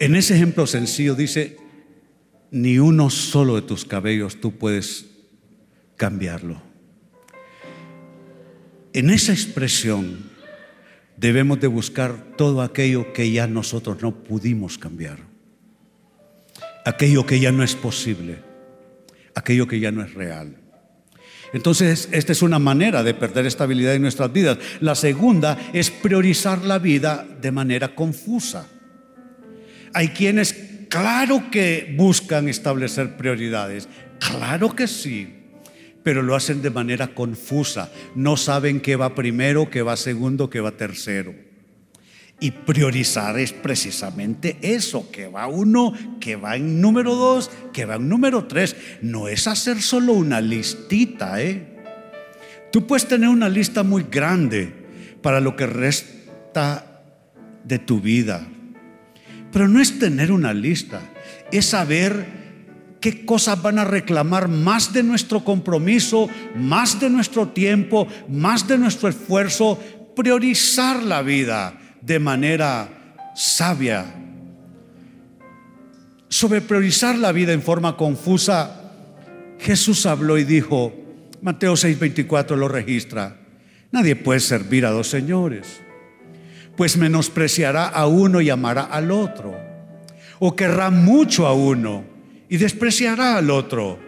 En 0.00 0.16
ese 0.16 0.34
ejemplo 0.34 0.66
sencillo 0.66 1.14
dice, 1.14 1.58
ni 2.50 2.78
uno 2.78 3.10
solo 3.10 3.56
de 3.56 3.62
tus 3.62 3.84
cabellos 3.84 4.40
tú 4.40 4.56
puedes 4.56 5.04
cambiarlo. 5.96 6.62
En 8.94 9.10
esa 9.10 9.32
expresión 9.32 10.30
debemos 11.18 11.60
de 11.60 11.66
buscar 11.66 12.34
todo 12.38 12.62
aquello 12.62 13.12
que 13.12 13.30
ya 13.30 13.46
nosotros 13.46 14.00
no 14.00 14.24
pudimos 14.24 14.78
cambiar, 14.78 15.18
aquello 16.86 17.26
que 17.26 17.38
ya 17.38 17.52
no 17.52 17.62
es 17.62 17.74
posible, 17.74 18.38
aquello 19.34 19.68
que 19.68 19.80
ya 19.80 19.92
no 19.92 20.02
es 20.02 20.14
real. 20.14 20.56
Entonces, 21.52 22.08
esta 22.10 22.32
es 22.32 22.40
una 22.40 22.58
manera 22.58 23.02
de 23.02 23.12
perder 23.12 23.44
estabilidad 23.44 23.94
en 23.94 24.02
nuestras 24.02 24.32
vidas. 24.32 24.56
La 24.80 24.94
segunda 24.94 25.58
es 25.74 25.90
priorizar 25.90 26.64
la 26.64 26.78
vida 26.78 27.26
de 27.42 27.52
manera 27.52 27.94
confusa. 27.94 28.79
Hay 29.94 30.08
quienes, 30.08 30.54
claro 30.88 31.50
que 31.50 31.94
buscan 31.96 32.48
establecer 32.48 33.16
prioridades, 33.16 33.88
claro 34.18 34.74
que 34.74 34.86
sí, 34.86 35.28
pero 36.02 36.22
lo 36.22 36.34
hacen 36.34 36.62
de 36.62 36.70
manera 36.70 37.08
confusa. 37.08 37.90
No 38.14 38.36
saben 38.36 38.80
qué 38.80 38.96
va 38.96 39.14
primero, 39.14 39.70
qué 39.70 39.82
va 39.82 39.96
segundo, 39.96 40.48
qué 40.48 40.60
va 40.60 40.72
tercero. 40.72 41.34
Y 42.42 42.52
priorizar 42.52 43.38
es 43.38 43.52
precisamente 43.52 44.56
eso, 44.62 45.10
que 45.10 45.26
va 45.26 45.46
uno, 45.46 45.92
que 46.20 46.36
va 46.36 46.56
en 46.56 46.80
número 46.80 47.14
dos, 47.14 47.50
que 47.72 47.84
va 47.84 47.96
en 47.96 48.08
número 48.08 48.46
tres. 48.46 48.76
No 49.02 49.28
es 49.28 49.46
hacer 49.46 49.82
solo 49.82 50.14
una 50.14 50.40
listita, 50.40 51.42
¿eh? 51.42 51.66
Tú 52.72 52.86
puedes 52.86 53.06
tener 53.06 53.28
una 53.28 53.48
lista 53.48 53.82
muy 53.82 54.06
grande 54.10 54.72
para 55.20 55.40
lo 55.40 55.54
que 55.54 55.66
resta 55.66 57.02
de 57.64 57.78
tu 57.78 58.00
vida. 58.00 58.46
Pero 59.52 59.68
no 59.68 59.80
es 59.80 59.98
tener 59.98 60.32
una 60.32 60.54
lista, 60.54 61.00
es 61.50 61.66
saber 61.66 62.26
qué 63.00 63.24
cosas 63.24 63.60
van 63.60 63.78
a 63.78 63.84
reclamar 63.84 64.48
más 64.48 64.92
de 64.92 65.02
nuestro 65.02 65.44
compromiso, 65.44 66.28
más 66.54 67.00
de 67.00 67.10
nuestro 67.10 67.48
tiempo, 67.48 68.06
más 68.28 68.68
de 68.68 68.78
nuestro 68.78 69.08
esfuerzo, 69.08 69.78
priorizar 70.14 71.02
la 71.02 71.22
vida 71.22 71.78
de 72.00 72.18
manera 72.18 72.88
sabia. 73.34 74.14
Sobre 76.28 76.60
priorizar 76.60 77.18
la 77.18 77.32
vida 77.32 77.52
en 77.52 77.62
forma 77.62 77.96
confusa, 77.96 78.92
Jesús 79.58 80.06
habló 80.06 80.38
y 80.38 80.44
dijo, 80.44 80.94
Mateo 81.42 81.74
6:24 81.74 82.56
lo 82.56 82.68
registra, 82.68 83.36
nadie 83.90 84.14
puede 84.14 84.40
servir 84.40 84.86
a 84.86 84.90
dos 84.90 85.08
señores 85.08 85.80
pues 86.80 86.96
menospreciará 86.96 87.88
a 87.88 88.06
uno 88.06 88.40
y 88.40 88.48
amará 88.48 88.84
al 88.84 89.10
otro. 89.10 89.54
O 90.38 90.56
querrá 90.56 90.88
mucho 90.88 91.46
a 91.46 91.52
uno 91.52 92.04
y 92.48 92.56
despreciará 92.56 93.36
al 93.36 93.50
otro. 93.50 93.98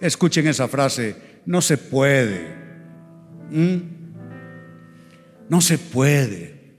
Escuchen 0.00 0.46
esa 0.46 0.68
frase, 0.68 1.16
no 1.44 1.60
se 1.60 1.76
puede. 1.76 2.48
¿Mm? 3.50 3.76
No 5.50 5.60
se 5.60 5.76
puede. 5.76 6.72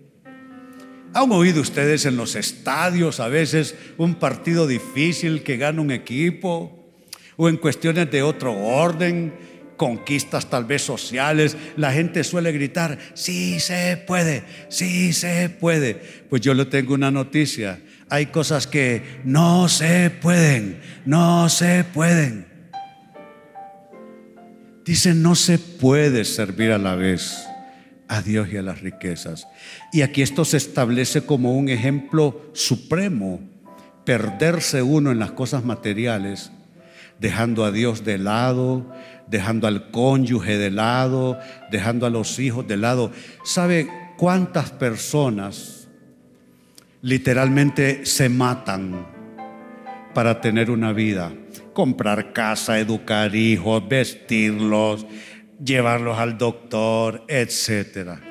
¿Han 1.13 1.31
oído 1.31 1.61
ustedes 1.61 2.07
en 2.07 2.17
los 2.17 2.35
estadios 2.35 3.19
a 3.19 3.27
veces 3.27 3.75
un 3.99 4.15
partido 4.15 4.65
difícil 4.65 5.43
que 5.43 5.57
gana 5.57 5.79
un 5.79 5.91
equipo? 5.91 6.91
O 7.37 7.49
en 7.49 7.57
cuestiones 7.57 8.09
de 8.09 8.23
otro 8.23 8.57
orden, 8.57 9.35
conquistas 9.79 10.49
tal 10.49 10.65
vez 10.65 10.81
sociales, 10.81 11.55
la 11.77 11.93
gente 11.93 12.25
suele 12.25 12.51
gritar, 12.51 12.99
sí 13.13 13.61
se 13.61 13.95
puede, 13.95 14.43
sí 14.67 15.13
se 15.13 15.49
puede. 15.49 15.95
Pues 16.29 16.41
yo 16.41 16.53
le 16.53 16.65
tengo 16.65 16.93
una 16.93 17.11
noticia, 17.11 17.79
hay 18.09 18.25
cosas 18.25 18.67
que 18.67 19.21
no 19.23 19.69
se 19.69 20.09
pueden, 20.09 20.81
no 21.05 21.47
se 21.47 21.85
pueden. 21.85 22.45
Dice, 24.83 25.13
no 25.13 25.33
se 25.33 25.57
puede 25.57 26.25
servir 26.25 26.73
a 26.73 26.77
la 26.77 26.95
vez 26.95 27.37
a 28.09 28.21
Dios 28.21 28.49
y 28.51 28.57
a 28.57 28.61
las 28.61 28.81
riquezas. 28.81 29.47
Y 29.93 30.01
aquí 30.01 30.21
esto 30.21 30.43
se 30.43 30.57
establece 30.57 31.21
como 31.21 31.55
un 31.55 31.69
ejemplo 31.69 32.51
supremo, 32.53 33.39
perderse 34.03 34.81
uno 34.81 35.11
en 35.11 35.19
las 35.19 35.31
cosas 35.31 35.63
materiales 35.63 36.51
dejando 37.19 37.65
a 37.65 37.71
Dios 37.71 38.05
de 38.05 38.17
lado, 38.17 38.91
dejando 39.29 39.67
al 39.67 39.91
cónyuge 39.91 40.57
de 40.57 40.71
lado, 40.71 41.39
dejando 41.71 42.05
a 42.05 42.09
los 42.09 42.39
hijos 42.39 42.67
de 42.67 42.77
lado. 42.77 43.11
¿Sabe 43.43 43.87
cuántas 44.17 44.71
personas 44.71 45.87
literalmente 47.01 48.05
se 48.05 48.29
matan 48.29 49.05
para 50.13 50.41
tener 50.41 50.71
una 50.71 50.93
vida? 50.93 51.31
Comprar 51.73 52.33
casa, 52.33 52.79
educar 52.79 53.35
hijos, 53.35 53.87
vestirlos, 53.87 55.05
llevarlos 55.63 56.17
al 56.17 56.37
doctor, 56.37 57.23
etcétera. 57.27 58.21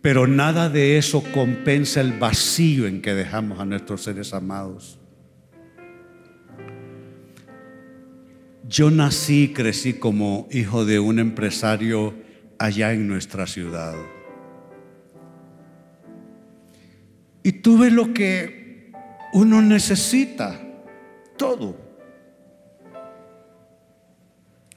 Pero 0.00 0.26
nada 0.26 0.68
de 0.68 0.98
eso 0.98 1.22
compensa 1.32 2.00
el 2.00 2.12
vacío 2.12 2.86
en 2.86 3.00
que 3.02 3.14
dejamos 3.14 3.60
a 3.60 3.64
nuestros 3.64 4.02
seres 4.02 4.34
amados. 4.34 4.98
Yo 8.72 8.90
nací 8.90 9.42
y 9.42 9.48
crecí 9.48 9.92
como 9.92 10.48
hijo 10.50 10.86
de 10.86 10.98
un 10.98 11.18
empresario 11.18 12.14
allá 12.58 12.94
en 12.94 13.06
nuestra 13.06 13.46
ciudad. 13.46 13.94
Y 17.42 17.52
tuve 17.52 17.90
lo 17.90 18.14
que 18.14 18.90
uno 19.34 19.60
necesita, 19.60 20.58
todo. 21.36 21.76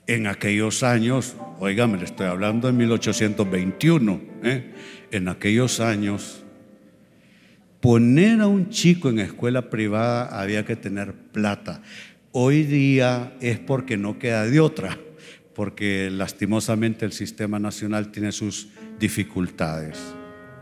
En 0.07 0.27
aquellos 0.27 0.83
años, 0.83 1.37
oígame, 1.59 1.97
le 1.97 2.03
estoy 2.03 2.27
hablando 2.27 2.67
de 2.67 2.73
1821, 2.73 4.21
¿eh? 4.43 4.73
en 5.11 5.29
aquellos 5.29 5.79
años, 5.79 6.43
poner 7.79 8.41
a 8.41 8.47
un 8.47 8.69
chico 8.69 9.09
en 9.09 9.19
escuela 9.19 9.69
privada 9.69 10.37
había 10.37 10.65
que 10.65 10.75
tener 10.75 11.13
plata. 11.13 11.81
Hoy 12.37 12.63
día 12.63 13.31
es 13.39 13.59
porque 13.59 13.95
no 13.95 14.19
queda 14.19 14.43
de 14.43 14.59
otra, 14.59 14.99
porque 15.53 16.09
lastimosamente 16.11 17.05
el 17.05 17.13
sistema 17.13 17.59
nacional 17.59 18.11
tiene 18.11 18.33
sus 18.33 18.67
dificultades, 18.99 19.97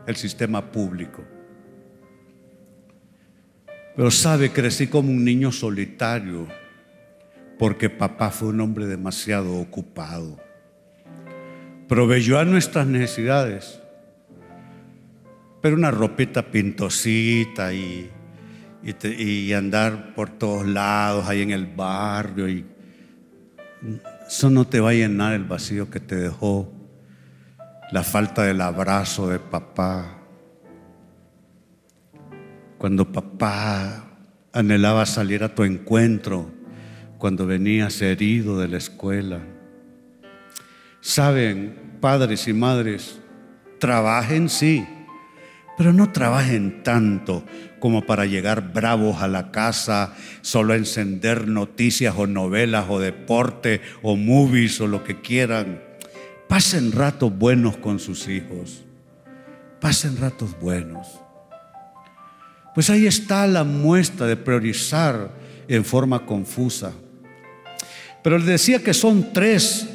el 0.06 0.16
sistema 0.16 0.72
público. 0.72 1.26
Pero 3.96 4.12
sabe, 4.12 4.52
crecí 4.52 4.86
como 4.86 5.10
un 5.10 5.26
niño 5.26 5.52
solitario, 5.52 6.48
porque 7.58 7.90
papá 7.90 8.30
fue 8.30 8.50
un 8.50 8.62
hombre 8.62 8.86
demasiado 8.86 9.56
ocupado. 9.56 10.40
Proveyó 11.88 12.38
a 12.38 12.46
nuestras 12.46 12.86
necesidades, 12.86 13.82
pero 15.60 15.76
una 15.76 15.90
ropita 15.90 16.52
pintosita 16.52 17.74
y 17.74 18.12
y, 18.84 19.54
andar 19.54 20.14
por 20.14 20.30
todos 20.30 20.68
lados 20.68 21.28
ahí 21.28 21.42
en 21.42 21.52
el 21.52 21.66
barrio 21.66 22.50
y 22.50 22.66
eso 24.28 24.50
no 24.50 24.66
te 24.66 24.80
va 24.80 24.90
a 24.90 24.94
llenar 24.94 25.34
el 25.34 25.44
vacío 25.44 25.90
que 25.90 26.00
te 26.00 26.16
dejó 26.16 26.72
la 27.92 28.04
falta 28.04 28.44
del 28.44 28.62
abrazo 28.62 29.30
de 29.30 29.40
papá. 29.40 30.20
Cuando 32.78 33.12
papá 33.12 34.06
anhelaba 34.52 35.06
salir 35.06 35.44
a 35.44 35.54
tu 35.54 35.64
encuentro, 35.64 36.52
cuando 37.18 37.46
venías 37.46 38.02
herido 38.02 38.60
de 38.60 38.68
la 38.68 38.78
escuela. 38.78 39.40
Saben, 41.00 41.98
padres 42.02 42.48
y 42.48 42.54
madres, 42.54 43.20
trabajen 43.80 44.50
sí, 44.50 44.86
Pero 45.78 45.92
no 45.92 46.12
trabajen 46.12 46.84
tanto 46.84 47.44
como 47.80 48.06
para 48.06 48.26
llegar 48.26 48.74
bravos 48.74 49.22
a 49.22 49.28
la 49.28 49.52
casa, 49.52 50.14
solo 50.42 50.74
a 50.74 50.78
encender 50.78 51.48
noticias 51.48 52.16
o 52.18 52.28
novelas 52.28 52.86
o 52.90 53.00
deporte 53.00 53.82
o 54.02 54.16
movies 54.16 54.80
o 54.80 54.88
lo 54.88 55.04
que 55.04 55.22
quieran. 55.22 55.82
Pasen 56.48 56.92
ratos 56.92 57.36
buenos 57.38 57.78
con 57.78 58.00
sus 58.00 58.28
hijos. 58.28 58.84
Pasen 59.82 60.18
ratos 60.18 60.58
buenos. 60.60 61.08
Pues 62.74 62.90
ahí 62.90 63.06
está 63.06 63.46
la 63.48 63.64
muestra 63.64 64.28
de 64.28 64.38
priorizar 64.38 65.32
en 65.68 65.84
forma 65.84 66.26
confusa. 66.26 66.94
Pero 68.24 68.38
les 68.38 68.48
decía 68.48 68.84
que 68.84 68.94
son 68.94 69.34
tres 69.34 69.90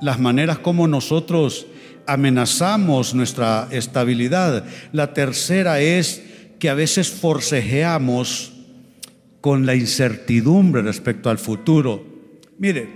las 0.00 0.18
maneras 0.18 0.58
como 0.58 0.88
nosotros 0.88 1.66
amenazamos 2.06 3.14
nuestra 3.14 3.68
estabilidad. 3.70 4.64
La 4.92 5.14
tercera 5.14 5.80
es 5.80 6.22
que 6.58 6.70
a 6.70 6.74
veces 6.74 7.10
forcejeamos 7.10 8.52
con 9.40 9.66
la 9.66 9.74
incertidumbre 9.74 10.82
respecto 10.82 11.30
al 11.30 11.38
futuro. 11.38 12.06
Mire, 12.58 12.88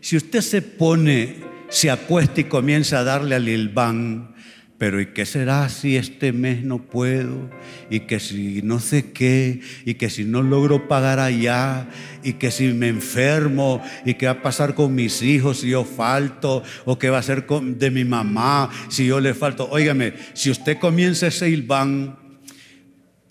si 0.00 0.16
usted 0.16 0.40
se 0.40 0.62
pone, 0.62 1.36
se 1.68 1.90
acuesta 1.90 2.40
y 2.40 2.44
comienza 2.44 3.00
a 3.00 3.04
darle 3.04 3.34
al 3.34 3.48
ilván, 3.48 4.31
pero 4.78 5.00
¿y 5.00 5.06
qué 5.06 5.26
será 5.26 5.68
si 5.68 5.96
este 5.96 6.32
mes 6.32 6.64
no 6.64 6.78
puedo? 6.78 7.50
Y 7.88 8.00
que 8.00 8.18
si 8.18 8.62
no 8.62 8.80
sé 8.80 9.12
qué, 9.12 9.60
y 9.84 9.94
que 9.94 10.10
si 10.10 10.24
no 10.24 10.42
logro 10.42 10.88
pagar 10.88 11.20
allá, 11.20 11.88
y 12.24 12.32
que 12.34 12.50
si 12.50 12.68
me 12.68 12.88
enfermo, 12.88 13.80
y 14.04 14.14
qué 14.14 14.26
va 14.26 14.32
a 14.32 14.42
pasar 14.42 14.74
con 14.74 14.94
mis 14.94 15.22
hijos 15.22 15.60
si 15.60 15.68
yo 15.70 15.84
falto, 15.84 16.62
o 16.84 16.98
qué 16.98 17.10
va 17.10 17.18
a 17.18 17.22
ser 17.22 17.46
de 17.46 17.90
mi 17.90 18.04
mamá 18.04 18.70
si 18.88 19.06
yo 19.06 19.20
le 19.20 19.34
falto. 19.34 19.68
Óigame, 19.70 20.14
si 20.32 20.50
usted 20.50 20.78
comienza 20.78 21.28
ese 21.28 21.48
ilván, 21.48 22.18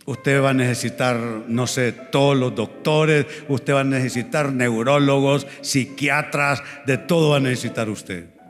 Usted 0.06 0.42
va 0.42 0.50
a 0.50 0.54
necesitar, 0.54 1.18
no 1.48 1.68
sé, 1.68 1.92
todos 1.92 2.36
los 2.36 2.56
doctores, 2.56 3.26
usted 3.48 3.74
va 3.74 3.82
a 3.82 3.84
necesitar 3.84 4.52
neurólogos, 4.52 5.46
psiquiatras, 5.62 6.64
de 6.88 6.98
todo 6.98 7.30
va 7.30 7.38
a 7.38 7.40
necesitar 7.40 7.88
usted. 7.88 8.41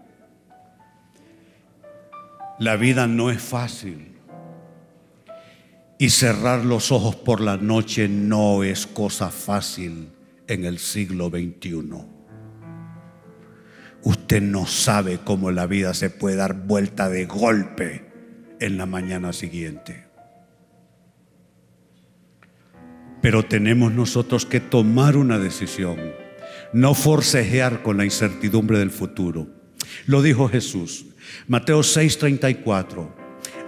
La 2.62 2.75
vida 2.75 3.08
no 3.08 3.32
es 3.32 3.41
fácil. 3.41 4.20
Y 5.98 6.12
cerrar 6.12 6.63
los 6.63 6.91
ojos 6.91 7.15
por 7.15 7.41
la 7.41 7.58
noche 7.58 8.08
no 8.08 8.63
es 8.63 8.86
cosa 8.86 9.32
fácil 9.32 10.10
en 10.48 10.65
el 10.65 10.77
siglo 10.77 11.30
XXI. 11.30 11.82
Usted 14.03 14.44
no 14.44 14.68
sabe 14.68 15.18
cómo 15.24 15.50
la 15.50 15.65
vida 15.65 15.96
se 15.96 16.12
puede 16.12 16.36
dar 16.36 16.53
vuelta 16.53 17.10
de 17.10 17.25
golpe 17.25 18.06
en 18.60 18.77
la 18.77 18.86
mañana 18.86 19.34
siguiente. 19.34 20.06
Pero 23.24 23.44
tenemos 23.44 23.91
nosotros 23.91 24.46
que 24.46 24.60
tomar 24.60 25.18
una 25.18 25.39
decisión, 25.39 25.98
no 26.74 26.94
forcejear 26.94 27.82
con 27.82 27.98
la 27.98 28.06
incertidumbre 28.06 28.77
del 28.77 28.91
futuro. 28.91 29.48
Lo 30.06 30.22
dijo 30.22 30.48
Jesús, 30.48 31.08
Mateo 31.48 31.82
6:34. 31.82 33.16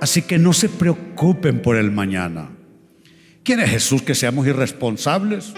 Así 0.01 0.21
que 0.23 0.37
no 0.37 0.53
se 0.53 0.69
preocupen 0.69 1.61
por 1.61 1.77
el 1.77 1.91
mañana. 1.91 2.49
¿Quién 3.43 3.59
es 3.59 3.69
Jesús 3.69 4.01
que 4.01 4.15
seamos 4.15 4.47
irresponsables? 4.47 5.53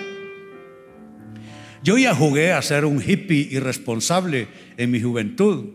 Yo 1.84 1.98
ya 2.00 2.16
jugué 2.16 2.52
a 2.52 2.62
ser 2.64 2.86
un 2.86 3.00
hippie 3.00 3.48
irresponsable 3.52 4.48
en 4.76 4.90
mi 4.90 5.02
juventud. 5.02 5.66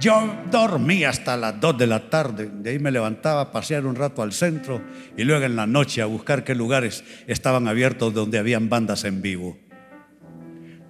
Yo 0.00 0.34
dormía 0.50 1.10
hasta 1.10 1.36
las 1.36 1.60
2 1.60 1.78
de 1.78 1.86
la 1.86 2.08
tarde, 2.10 2.50
de 2.52 2.70
ahí 2.70 2.78
me 2.78 2.90
levantaba 2.90 3.42
a 3.42 3.52
pasear 3.52 3.86
un 3.86 3.94
rato 3.94 4.22
al 4.22 4.32
centro 4.32 4.82
y 5.16 5.24
luego 5.24 5.44
en 5.44 5.56
la 5.56 5.66
noche 5.66 6.00
a 6.00 6.06
buscar 6.06 6.42
qué 6.42 6.54
lugares 6.54 7.04
estaban 7.26 7.68
abiertos 7.68 8.14
donde 8.14 8.38
habían 8.38 8.68
bandas 8.68 9.04
en 9.04 9.20
vivo. 9.20 9.58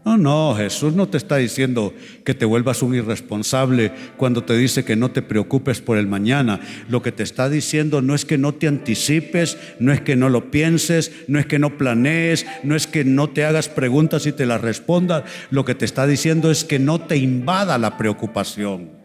No, 0.05 0.17
no, 0.17 0.55
Jesús 0.57 0.95
no 0.95 1.09
te 1.09 1.19
está 1.19 1.37
diciendo 1.37 1.93
que 2.25 2.33
te 2.33 2.47
vuelvas 2.47 2.83
un 2.83 2.95
irresponsable 2.95 3.93
cuando 4.17 4.43
te 4.43 4.57
dice 4.57 4.83
que 4.83 4.97
no 4.97 5.11
te 5.11 5.21
preocupes 5.21 5.83
por 5.83 5.99
el 5.99 6.07
mañana. 6.07 6.59
Lo 6.89 7.03
que 7.03 7.13
te 7.13 7.23
está 7.23 7.51
diciendo 7.51 8.01
no 8.01 8.15
es 8.15 8.25
que 8.25 8.39
no 8.39 8.55
te 8.55 8.67
anticipes, 8.67 9.59
no 9.79 9.93
es 9.93 10.01
que 10.01 10.17
no 10.17 10.31
lo 10.31 10.51
pienses, 10.51 11.13
no 11.29 11.39
es 11.39 11.45
que 11.45 11.59
no 11.59 11.77
planees, 11.77 12.47
no 12.63 12.77
es 12.77 12.87
que 12.87 13.05
no 13.05 13.29
te 13.29 13.45
hagas 13.45 13.69
preguntas 13.69 14.27
y 14.27 14.33
te 14.33 14.47
las 14.47 14.63
respondas. 14.63 15.25
Lo 15.51 15.67
que 15.67 15.75
te 15.75 15.85
está 15.85 16.07
diciendo 16.07 16.51
es 16.51 16.65
que 16.65 16.79
no 16.79 17.01
te 17.01 17.19
invada 17.19 17.77
la 17.77 17.99
preocupación 17.99 19.00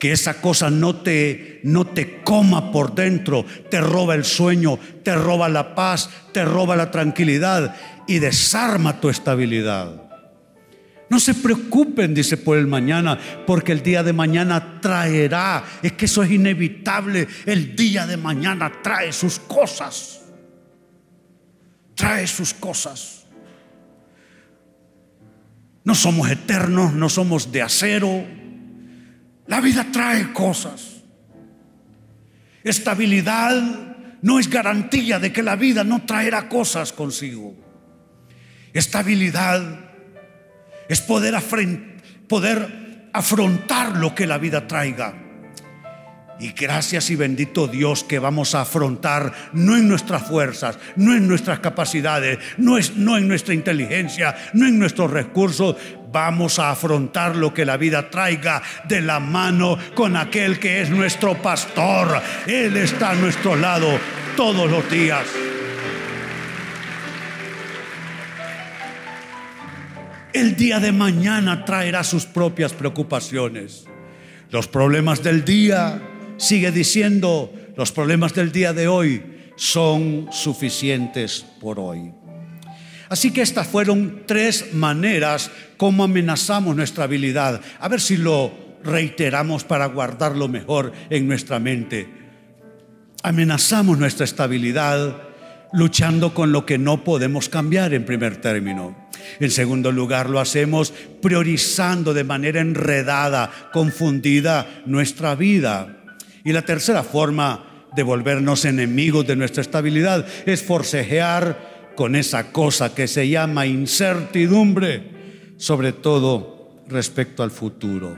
que 0.00 0.12
esa 0.12 0.40
cosa 0.40 0.70
no 0.70 0.96
te, 0.96 1.60
no 1.62 1.86
te 1.86 2.22
coma 2.22 2.72
por 2.72 2.94
dentro, 2.94 3.44
te 3.70 3.82
roba 3.82 4.14
el 4.14 4.24
sueño, 4.24 4.78
te 5.04 5.14
roba 5.14 5.50
la 5.50 5.74
paz, 5.74 6.08
te 6.32 6.42
roba 6.42 6.74
la 6.74 6.90
tranquilidad 6.90 7.76
y 8.08 8.18
desarma 8.18 8.98
tu 8.98 9.10
estabilidad. 9.10 10.08
No 11.10 11.20
se 11.20 11.34
preocupen, 11.34 12.14
dice, 12.14 12.38
por 12.38 12.56
el 12.56 12.66
mañana, 12.66 13.18
porque 13.46 13.72
el 13.72 13.82
día 13.82 14.02
de 14.02 14.14
mañana 14.14 14.80
traerá. 14.80 15.64
Es 15.82 15.92
que 15.92 16.06
eso 16.06 16.22
es 16.22 16.30
inevitable. 16.30 17.28
El 17.44 17.76
día 17.76 18.06
de 18.06 18.16
mañana 18.16 18.72
trae 18.82 19.12
sus 19.12 19.38
cosas. 19.38 20.22
Trae 21.94 22.26
sus 22.26 22.54
cosas. 22.54 23.26
No 25.84 25.94
somos 25.94 26.30
eternos, 26.30 26.94
no 26.94 27.10
somos 27.10 27.52
de 27.52 27.60
acero. 27.60 28.39
La 29.50 29.60
vida 29.60 29.88
trae 29.90 30.32
cosas. 30.32 31.02
Estabilidad 32.62 33.60
no 34.22 34.38
es 34.38 34.48
garantía 34.48 35.18
de 35.18 35.32
que 35.32 35.42
la 35.42 35.56
vida 35.56 35.82
no 35.82 36.02
traerá 36.02 36.48
cosas 36.48 36.92
consigo. 36.92 37.56
Estabilidad 38.72 39.60
es 40.88 41.00
poder, 41.00 41.34
afrontar 43.12 43.96
lo 43.96 44.14
que 44.14 44.28
la 44.28 44.38
vida 44.38 44.68
traiga. 44.68 45.14
Y 46.38 46.52
gracias 46.52 47.10
y 47.10 47.16
bendito 47.16 47.66
Dios 47.66 48.04
que 48.04 48.20
vamos 48.20 48.54
a 48.54 48.60
afrontar 48.60 49.32
no 49.52 49.76
en 49.76 49.88
nuestras 49.88 50.22
fuerzas, 50.28 50.78
no 50.94 51.12
en 51.12 51.26
nuestras 51.26 51.58
capacidades, 51.58 52.38
no, 52.56 52.78
es, 52.78 52.96
no 52.96 53.18
en 53.18 53.26
nuestra 53.26 53.52
inteligencia, 53.52 54.36
no 54.52 54.68
en 54.68 54.78
nuestros 54.78 55.10
recursos. 55.10 55.74
Vamos 56.12 56.58
a 56.58 56.70
afrontar 56.70 57.36
lo 57.36 57.54
que 57.54 57.64
la 57.64 57.76
vida 57.76 58.10
traiga 58.10 58.62
de 58.88 59.00
la 59.00 59.20
mano 59.20 59.78
con 59.94 60.16
aquel 60.16 60.58
que 60.58 60.82
es 60.82 60.90
nuestro 60.90 61.40
pastor. 61.40 62.20
Él 62.46 62.76
está 62.76 63.10
a 63.10 63.14
nuestro 63.14 63.54
lado 63.54 63.86
todos 64.36 64.68
los 64.68 64.90
días. 64.90 65.24
El 70.32 70.56
día 70.56 70.80
de 70.80 70.90
mañana 70.90 71.64
traerá 71.64 72.02
sus 72.02 72.26
propias 72.26 72.72
preocupaciones. 72.72 73.84
Los 74.50 74.66
problemas 74.66 75.22
del 75.22 75.44
día 75.44 76.02
sigue 76.38 76.72
diciendo, 76.72 77.52
los 77.76 77.92
problemas 77.92 78.34
del 78.34 78.50
día 78.50 78.72
de 78.72 78.88
hoy 78.88 79.52
son 79.56 80.28
suficientes 80.32 81.44
por 81.60 81.78
hoy. 81.78 82.12
Así 83.08 83.32
que 83.32 83.42
estas 83.42 83.66
fueron 83.66 84.22
tres 84.26 84.72
maneras 84.72 85.50
como 85.80 86.04
amenazamos 86.04 86.76
nuestra 86.76 87.04
habilidad. 87.04 87.58
A 87.78 87.88
ver 87.88 88.02
si 88.02 88.18
lo 88.18 88.52
reiteramos 88.84 89.64
para 89.64 89.86
guardarlo 89.86 90.46
mejor 90.46 90.92
en 91.08 91.26
nuestra 91.26 91.58
mente. 91.58 92.06
Amenazamos 93.22 93.96
nuestra 93.96 94.26
estabilidad 94.26 95.22
luchando 95.72 96.34
con 96.34 96.52
lo 96.52 96.66
que 96.66 96.76
no 96.76 97.02
podemos 97.02 97.48
cambiar 97.48 97.94
en 97.94 98.04
primer 98.04 98.42
término. 98.42 99.08
En 99.40 99.50
segundo 99.50 99.90
lugar, 99.90 100.28
lo 100.28 100.38
hacemos 100.38 100.92
priorizando 101.22 102.12
de 102.12 102.24
manera 102.24 102.60
enredada, 102.60 103.50
confundida 103.72 104.82
nuestra 104.84 105.34
vida. 105.34 105.96
Y 106.44 106.52
la 106.52 106.60
tercera 106.60 107.02
forma 107.02 107.88
de 107.96 108.02
volvernos 108.02 108.66
enemigos 108.66 109.26
de 109.26 109.36
nuestra 109.36 109.62
estabilidad 109.62 110.26
es 110.44 110.62
forcejear 110.62 111.94
con 111.96 112.16
esa 112.16 112.52
cosa 112.52 112.94
que 112.94 113.08
se 113.08 113.30
llama 113.30 113.64
incertidumbre, 113.64 115.09
sobre 115.60 115.92
todo 115.92 116.80
respecto 116.88 117.42
al 117.42 117.50
futuro. 117.50 118.16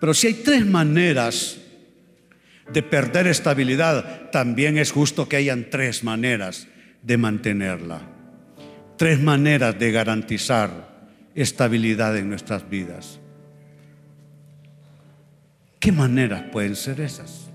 Pero 0.00 0.12
si 0.12 0.26
hay 0.26 0.34
tres 0.34 0.66
maneras 0.66 1.56
de 2.72 2.82
perder 2.82 3.28
estabilidad, 3.28 4.28
también 4.32 4.76
es 4.76 4.90
justo 4.90 5.28
que 5.28 5.36
hayan 5.36 5.70
tres 5.70 6.02
maneras 6.02 6.66
de 7.04 7.16
mantenerla. 7.16 8.00
Tres 8.96 9.20
maneras 9.20 9.78
de 9.78 9.92
garantizar 9.92 11.08
estabilidad 11.36 12.16
en 12.16 12.28
nuestras 12.28 12.68
vidas. 12.68 13.20
¿Qué 15.78 15.92
maneras 15.92 16.42
pueden 16.50 16.74
ser 16.74 17.00
esas? 17.00 17.48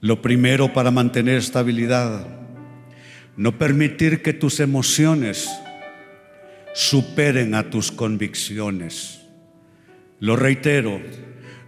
Lo 0.00 0.20
primero 0.20 0.72
para 0.72 0.90
mantener 0.90 1.36
estabilidad, 1.36 2.26
no 3.36 3.56
permitir 3.56 4.22
que 4.22 4.32
tus 4.32 4.58
emociones 4.58 5.48
superen 6.74 7.54
a 7.54 7.70
tus 7.70 7.90
convicciones. 7.92 9.20
Lo 10.20 10.36
reitero, 10.36 11.00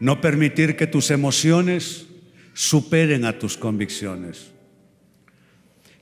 No 0.01 0.23
permitir 0.23 0.77
que 0.77 0.87
tus 0.87 1.11
emociones 1.11 2.07
superen 2.55 3.27
a 3.27 3.39
tus 3.39 3.59
convicciones. 3.59 4.51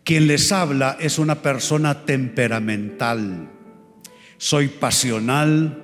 Quien 0.05 0.29
les 0.29 0.53
habla 0.53 0.97
es 1.01 1.19
una 1.19 1.43
persona 1.43 2.07
temperamental. 2.07 3.51
Soy 4.39 4.69
pasional, 4.69 5.83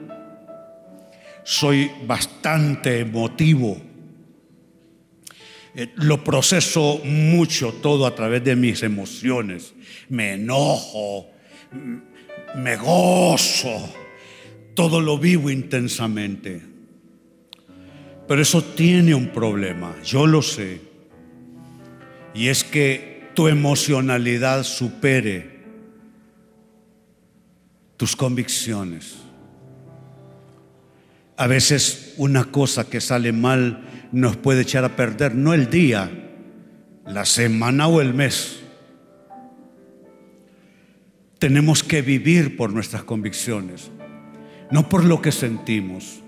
soy 1.42 1.90
bastante 2.06 3.00
emotivo. 3.00 3.82
Eh, 5.74 5.92
lo 5.96 6.22
proceso 6.22 7.00
mucho 7.04 7.72
todo 7.74 8.06
a 8.06 8.14
través 8.14 8.44
de 8.44 8.54
mis 8.54 8.84
emociones. 8.84 9.74
Me 10.08 10.34
enojo, 10.34 11.30
me 12.56 12.76
gozo, 12.76 13.92
todo 14.74 15.00
lo 15.00 15.18
vivo 15.18 15.50
intensamente. 15.50 16.62
Pero 18.26 18.40
eso 18.40 18.62
tiene 18.62 19.14
un 19.14 19.28
problema, 19.28 19.94
yo 20.02 20.26
lo 20.26 20.40
sé. 20.42 20.80
Y 22.34 22.48
es 22.48 22.64
que 22.64 23.30
tu 23.34 23.48
emocionalidad 23.48 24.62
supere 24.64 25.54
tus 27.96 28.16
convicciones. 28.16 29.16
A 31.36 31.46
veces 31.46 32.14
una 32.16 32.44
cosa 32.44 32.88
que 32.88 33.00
sale 33.00 33.32
mal 33.32 34.08
nos 34.12 34.36
puede 34.36 34.62
echar 34.62 34.84
a 34.84 34.96
perder, 34.96 35.34
no 35.34 35.52
el 35.52 35.68
día, 35.68 36.10
la 37.06 37.24
semana 37.24 37.88
o 37.88 38.00
el 38.00 38.14
mes. 38.14 38.63
Tenemos 41.44 41.82
que 41.84 42.00
vivir 42.00 42.56
por 42.56 42.72
nuestras 42.72 43.04
convicciones, 43.04 43.90
no 44.70 44.88
por 44.88 45.04
lo 45.04 45.20
que 45.20 45.30
sentimos. 45.30 46.22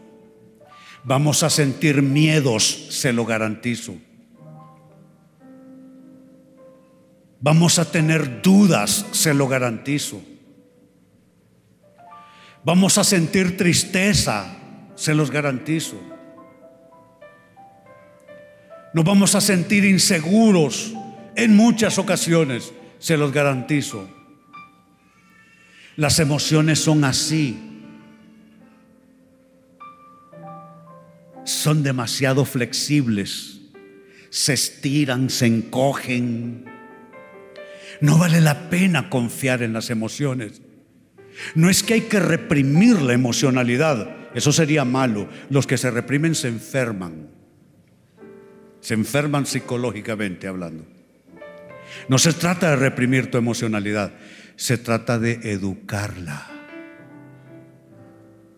Vamos 1.04 1.42
a 1.42 1.48
sentir 1.48 2.02
miedos, 2.02 2.88
se 2.90 3.14
lo 3.14 3.24
garantizo. 3.24 3.94
Vamos 7.40 7.78
a 7.78 7.90
tener 7.90 8.42
dudas, 8.42 9.06
se 9.12 9.32
lo 9.32 9.48
garantizo. 9.48 10.20
Vamos 12.62 12.98
a 12.98 13.02
sentir 13.02 13.56
tristeza, 13.56 14.58
se 14.96 15.14
los 15.14 15.30
garantizo. 15.30 15.98
Nos 18.92 19.02
vamos 19.02 19.34
a 19.34 19.40
sentir 19.40 19.86
inseguros 19.86 20.92
en 21.36 21.56
muchas 21.56 21.96
ocasiones, 21.96 22.74
se 22.98 23.16
los 23.16 23.32
garantizo. 23.32 24.15
Las 25.96 26.18
emociones 26.18 26.78
son 26.78 27.04
así. 27.04 27.58
Son 31.44 31.82
demasiado 31.82 32.44
flexibles. 32.44 33.60
Se 34.30 34.52
estiran, 34.52 35.30
se 35.30 35.46
encogen. 35.46 36.64
No 38.00 38.18
vale 38.18 38.40
la 38.40 38.68
pena 38.68 39.08
confiar 39.08 39.62
en 39.62 39.72
las 39.72 39.90
emociones. 39.90 40.60
No 41.54 41.70
es 41.70 41.82
que 41.82 41.94
hay 41.94 42.00
que 42.02 42.20
reprimir 42.20 43.00
la 43.00 43.12
emocionalidad, 43.12 44.16
eso 44.34 44.52
sería 44.52 44.84
malo. 44.84 45.28
Los 45.48 45.66
que 45.66 45.78
se 45.78 45.90
reprimen 45.90 46.34
se 46.34 46.48
enferman. 46.48 47.28
Se 48.80 48.94
enferman 48.94 49.46
psicológicamente 49.46 50.46
hablando. 50.46 50.84
No 52.08 52.18
se 52.18 52.32
trata 52.32 52.70
de 52.70 52.76
reprimir 52.76 53.30
tu 53.30 53.38
emocionalidad, 53.38 54.12
se 54.56 54.78
trata 54.78 55.18
de 55.18 55.52
educarla. 55.52 56.50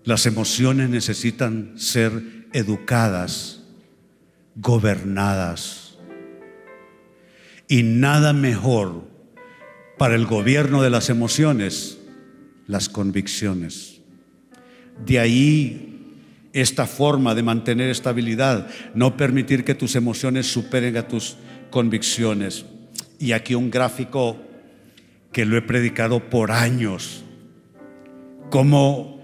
Las 0.05 0.27
emociones 0.27 0.89
necesitan 0.89 1.75
ser 1.77 2.47
educadas, 2.53 3.63
gobernadas. 4.57 5.99
Y 7.69 7.83
nada 7.83 8.33
mejor 8.33 9.07
para 9.99 10.15
el 10.15 10.25
gobierno 10.25 10.81
de 10.83 10.91
las 10.91 11.11
emociones, 11.11 11.99
las 12.67 12.89
convicciones. 12.89 14.01
De 15.05 15.19
ahí 15.19 15.89
esta 16.53 16.87
forma 16.87 17.35
de 17.35 17.43
mantener 17.43 17.91
estabilidad, 17.91 18.69
no 18.95 19.17
permitir 19.17 19.65
que 19.65 19.75
tus 19.75 19.95
emociones 19.97 20.51
superen 20.51 20.97
a 20.97 21.07
tus 21.07 21.37
convicciones. 21.71 22.65
Y 23.19 23.33
aquí 23.33 23.55
un 23.55 23.71
gráfico 23.71 24.48
que 25.38 25.44
lo 25.44 25.57
he 25.57 25.62
predicado 25.62 26.31
por 26.31 26.51
años, 26.51 27.24
como 28.51 29.22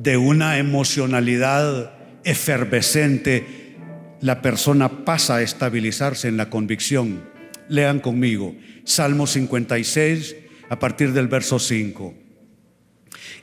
de 0.00 0.16
una 0.16 0.58
emocionalidad 0.58 1.98
efervescente, 2.22 3.74
la 4.20 4.40
persona 4.40 5.04
pasa 5.04 5.34
a 5.34 5.42
estabilizarse 5.42 6.28
en 6.28 6.36
la 6.36 6.48
convicción. 6.48 7.24
Lean 7.68 7.98
conmigo, 7.98 8.54
Salmo 8.84 9.26
56, 9.26 10.36
a 10.68 10.78
partir 10.78 11.12
del 11.12 11.26
verso 11.26 11.58
5. 11.58 12.14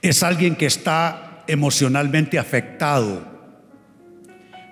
Es 0.01 0.23
alguien 0.23 0.55
que 0.55 0.67
está 0.67 1.43
emocionalmente 1.47 2.39
afectado, 2.39 3.27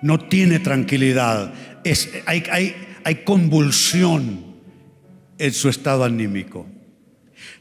no 0.00 0.18
tiene 0.18 0.60
tranquilidad, 0.60 1.52
es, 1.84 2.08
hay, 2.24 2.42
hay, 2.50 2.74
hay 3.04 3.16
convulsión 3.16 4.56
en 5.36 5.52
su 5.52 5.68
estado 5.68 6.04
anímico. 6.04 6.66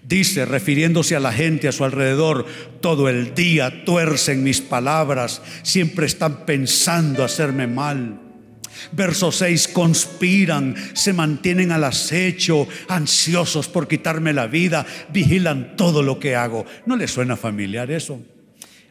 Dice, 0.03 0.45
refiriéndose 0.45 1.15
a 1.15 1.19
la 1.19 1.31
gente 1.31 1.67
a 1.67 1.71
su 1.71 1.83
alrededor, 1.83 2.45
todo 2.81 3.07
el 3.07 3.33
día 3.35 3.85
tuercen 3.85 4.43
mis 4.43 4.59
palabras, 4.59 5.41
siempre 5.63 6.05
están 6.05 6.45
pensando 6.45 7.23
hacerme 7.23 7.67
mal. 7.67 8.19
Verso 8.91 9.31
6, 9.31 9.67
conspiran, 9.69 10.75
se 10.93 11.13
mantienen 11.13 11.71
al 11.71 11.83
acecho, 11.83 12.67
ansiosos 12.87 13.67
por 13.67 13.87
quitarme 13.87 14.33
la 14.33 14.47
vida, 14.47 14.85
vigilan 15.13 15.75
todo 15.75 16.01
lo 16.01 16.19
que 16.19 16.35
hago. 16.35 16.65
¿No 16.85 16.95
le 16.95 17.07
suena 17.07 17.37
familiar 17.37 17.91
eso? 17.91 18.19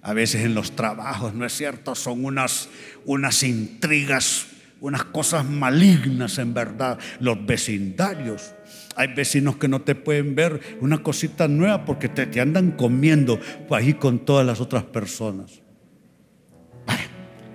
a 0.03 0.15
veces 0.15 0.45
en 0.45 0.55
los 0.55 0.77
trabajos, 0.77 1.35
¿no 1.35 1.45
es 1.45 1.53
cierto? 1.53 1.95
Son 1.95 2.25
unas, 2.25 2.69
unas 3.05 3.43
intrigas, 3.43 4.47
unas 4.81 5.05
cosas 5.05 5.45
malignas 5.45 6.39
en 6.39 6.55
verdad. 6.55 6.99
Los 7.21 7.45
vecindarios. 7.45 8.55
Hay 9.01 9.15
vecinos 9.15 9.57
que 9.57 9.67
no 9.67 9.81
te 9.81 9.95
pueden 9.95 10.35
ver 10.35 10.61
una 10.83 11.03
cosita 11.03 11.49
nueva 11.49 11.87
porque 11.87 12.11
te, 12.11 12.27
te 12.27 12.39
andan 12.41 12.73
comiendo 12.73 13.41
ahí 13.71 13.95
con 13.95 14.19
todas 14.27 14.47
las 14.47 14.61
otras 14.61 14.85
personas. 14.85 15.63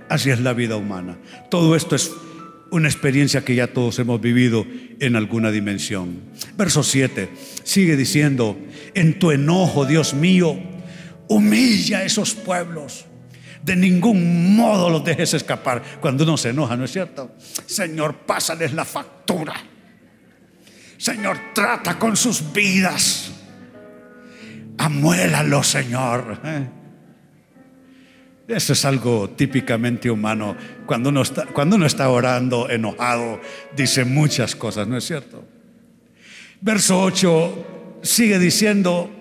así 0.09 0.31
es 0.31 0.39
la 0.39 0.53
vida 0.53 0.75
humana. 0.75 1.19
Todo 1.51 1.75
esto 1.75 1.95
es 1.95 2.11
una 2.71 2.87
experiencia 2.87 3.45
que 3.45 3.53
ya 3.53 3.67
todos 3.67 3.99
hemos 3.99 4.19
vivido 4.19 4.65
en 4.99 5.15
alguna 5.15 5.51
dimensión. 5.51 6.19
Verso 6.57 6.81
7 6.81 7.29
sigue 7.63 7.95
diciendo, 7.95 8.57
en 8.95 9.19
tu 9.19 9.29
enojo, 9.29 9.85
Dios 9.85 10.15
mío, 10.15 10.57
Humilla 11.27 11.99
a 11.99 12.03
esos 12.03 12.33
pueblos. 12.33 13.05
De 13.63 13.75
ningún 13.75 14.55
modo 14.55 14.89
los 14.89 15.03
dejes 15.03 15.33
escapar 15.33 15.81
cuando 15.99 16.23
uno 16.23 16.37
se 16.37 16.49
enoja, 16.49 16.77
¿no 16.77 16.85
es 16.85 16.91
cierto? 16.91 17.31
Señor, 17.65 18.17
pásales 18.17 18.73
la 18.73 18.85
factura. 18.85 19.55
Señor, 21.05 21.37
trata 21.53 21.99
con 21.99 22.17
sus 22.17 22.51
vidas. 22.51 23.31
Amuélalo, 24.75 25.61
Señor. 25.61 26.39
Eso 28.47 28.73
es 28.73 28.85
algo 28.85 29.29
típicamente 29.29 30.09
humano. 30.09 30.57
Cuando 30.87 31.09
uno, 31.09 31.21
está, 31.21 31.45
cuando 31.45 31.75
uno 31.75 31.85
está 31.85 32.09
orando 32.09 32.67
enojado, 32.71 33.39
dice 33.75 34.03
muchas 34.03 34.55
cosas, 34.55 34.87
¿no 34.87 34.97
es 34.97 35.05
cierto? 35.05 35.45
Verso 36.61 36.99
8 36.99 37.99
sigue 38.01 38.39
diciendo, 38.39 39.11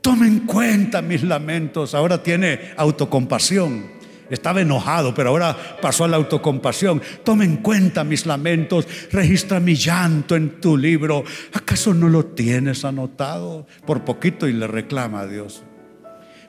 Tome 0.00 0.26
en 0.26 0.40
cuenta 0.40 1.02
mis 1.02 1.22
lamentos. 1.22 1.94
Ahora 1.94 2.20
tiene 2.20 2.72
autocompasión. 2.76 3.92
Estaba 4.32 4.62
enojado, 4.62 5.14
pero 5.14 5.28
ahora 5.28 5.54
pasó 5.82 6.04
a 6.04 6.08
la 6.08 6.16
autocompasión. 6.16 7.02
Tome 7.22 7.44
en 7.44 7.58
cuenta 7.58 8.02
mis 8.02 8.24
lamentos. 8.24 8.88
Registra 9.12 9.60
mi 9.60 9.74
llanto 9.74 10.34
en 10.36 10.60
tu 10.60 10.76
libro. 10.76 11.22
¿Acaso 11.52 11.92
no 11.92 12.08
lo 12.08 12.24
tienes 12.24 12.84
anotado? 12.84 13.66
Por 13.86 14.04
poquito 14.04 14.48
y 14.48 14.54
le 14.54 14.66
reclama 14.66 15.20
a 15.20 15.26
Dios. 15.26 15.62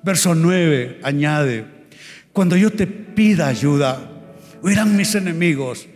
Verso 0.02 0.34
9 0.34 1.02
añade, 1.04 1.66
cuando 2.32 2.56
yo 2.56 2.72
te 2.72 2.88
pida 2.88 3.48
ayuda, 3.48 4.12
oirán 4.62 4.96
mis 4.96 5.14
enemigos 5.16 5.88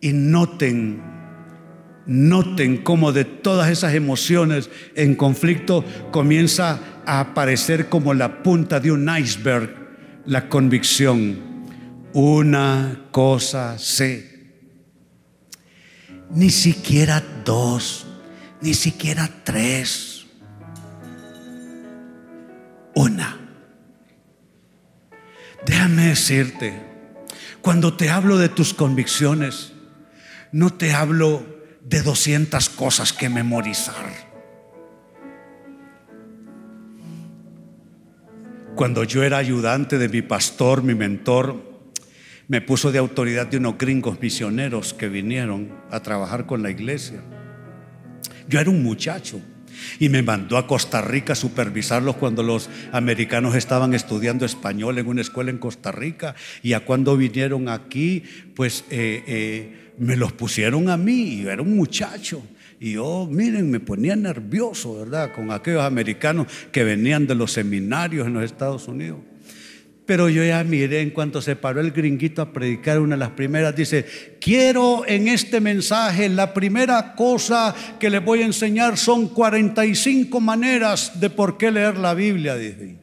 y 0.00 0.12
noten 0.12 1.14
Noten 2.06 2.78
cómo 2.78 3.12
de 3.12 3.24
todas 3.24 3.70
esas 3.70 3.94
emociones 3.94 4.68
en 4.94 5.14
conflicto 5.14 5.84
comienza 6.10 6.78
a 7.06 7.20
aparecer 7.20 7.88
como 7.88 8.12
la 8.12 8.42
punta 8.42 8.78
de 8.78 8.92
un 8.92 9.08
iceberg 9.16 9.83
la 10.26 10.48
convicción. 10.48 11.54
Una 12.12 13.08
cosa 13.10 13.78
sé. 13.78 14.52
Ni 16.30 16.50
siquiera 16.50 17.22
dos, 17.44 18.06
ni 18.60 18.74
siquiera 18.74 19.28
tres. 19.44 20.26
Una. 22.94 23.38
Déjame 25.66 26.08
decirte, 26.08 26.92
Cuando 27.60 27.94
te 27.94 28.10
hablo 28.10 28.36
de 28.36 28.50
tus 28.50 28.74
convicciones, 28.74 29.72
no 30.52 30.74
te 30.74 30.92
hablo 30.92 31.42
de 31.82 32.02
200 32.02 32.68
cosas 32.68 33.14
que 33.14 33.30
memorizar. 33.30 34.23
Cuando 38.76 39.04
yo 39.04 39.22
era 39.22 39.38
ayudante 39.38 39.98
de 39.98 40.08
mi 40.08 40.20
pastor, 40.20 40.82
mi 40.82 40.96
mentor, 40.96 41.62
me 42.48 42.60
puso 42.60 42.90
de 42.90 42.98
autoridad 42.98 43.46
de 43.46 43.58
unos 43.58 43.78
gringos 43.78 44.20
misioneros 44.20 44.92
que 44.94 45.08
vinieron 45.08 45.72
a 45.92 46.00
trabajar 46.00 46.46
con 46.46 46.64
la 46.64 46.70
iglesia. 46.70 47.22
Yo 48.48 48.58
era 48.58 48.70
un 48.70 48.82
muchacho 48.82 49.40
y 50.00 50.08
me 50.08 50.22
mandó 50.22 50.58
a 50.58 50.66
Costa 50.66 51.00
Rica 51.02 51.34
a 51.34 51.36
supervisarlos 51.36 52.16
cuando 52.16 52.42
los 52.42 52.68
americanos 52.90 53.54
estaban 53.54 53.94
estudiando 53.94 54.44
español 54.44 54.98
en 54.98 55.06
una 55.06 55.20
escuela 55.20 55.52
en 55.52 55.58
Costa 55.58 55.92
Rica 55.92 56.34
y 56.60 56.72
a 56.72 56.84
cuando 56.84 57.16
vinieron 57.16 57.68
aquí, 57.68 58.24
pues 58.56 58.84
eh, 58.90 59.22
eh, 59.28 59.92
me 59.98 60.16
los 60.16 60.32
pusieron 60.32 60.88
a 60.88 60.96
mí, 60.96 61.42
yo 61.42 61.50
era 61.52 61.62
un 61.62 61.76
muchacho. 61.76 62.42
Y 62.84 62.92
yo, 62.92 63.26
miren, 63.30 63.70
me 63.70 63.80
ponía 63.80 64.14
nervioso, 64.14 64.98
¿verdad? 64.98 65.32
Con 65.32 65.50
aquellos 65.50 65.82
americanos 65.82 66.48
que 66.70 66.84
venían 66.84 67.26
de 67.26 67.34
los 67.34 67.50
seminarios 67.50 68.26
en 68.26 68.34
los 68.34 68.44
Estados 68.44 68.88
Unidos. 68.88 69.20
Pero 70.04 70.28
yo 70.28 70.44
ya 70.44 70.62
miré 70.64 71.00
en 71.00 71.08
cuanto 71.08 71.40
se 71.40 71.56
paró 71.56 71.80
el 71.80 71.92
gringuito 71.92 72.42
a 72.42 72.52
predicar 72.52 73.00
una 73.00 73.14
de 73.14 73.20
las 73.20 73.30
primeras, 73.30 73.74
dice, 73.74 74.04
quiero 74.38 75.04
en 75.06 75.28
este 75.28 75.62
mensaje, 75.62 76.28
la 76.28 76.52
primera 76.52 77.14
cosa 77.14 77.74
que 77.98 78.10
les 78.10 78.22
voy 78.22 78.42
a 78.42 78.44
enseñar 78.44 78.98
son 78.98 79.28
45 79.28 80.38
maneras 80.42 81.18
de 81.18 81.30
por 81.30 81.56
qué 81.56 81.70
leer 81.70 81.96
la 81.96 82.12
Biblia, 82.12 82.54
dice. 82.54 82.96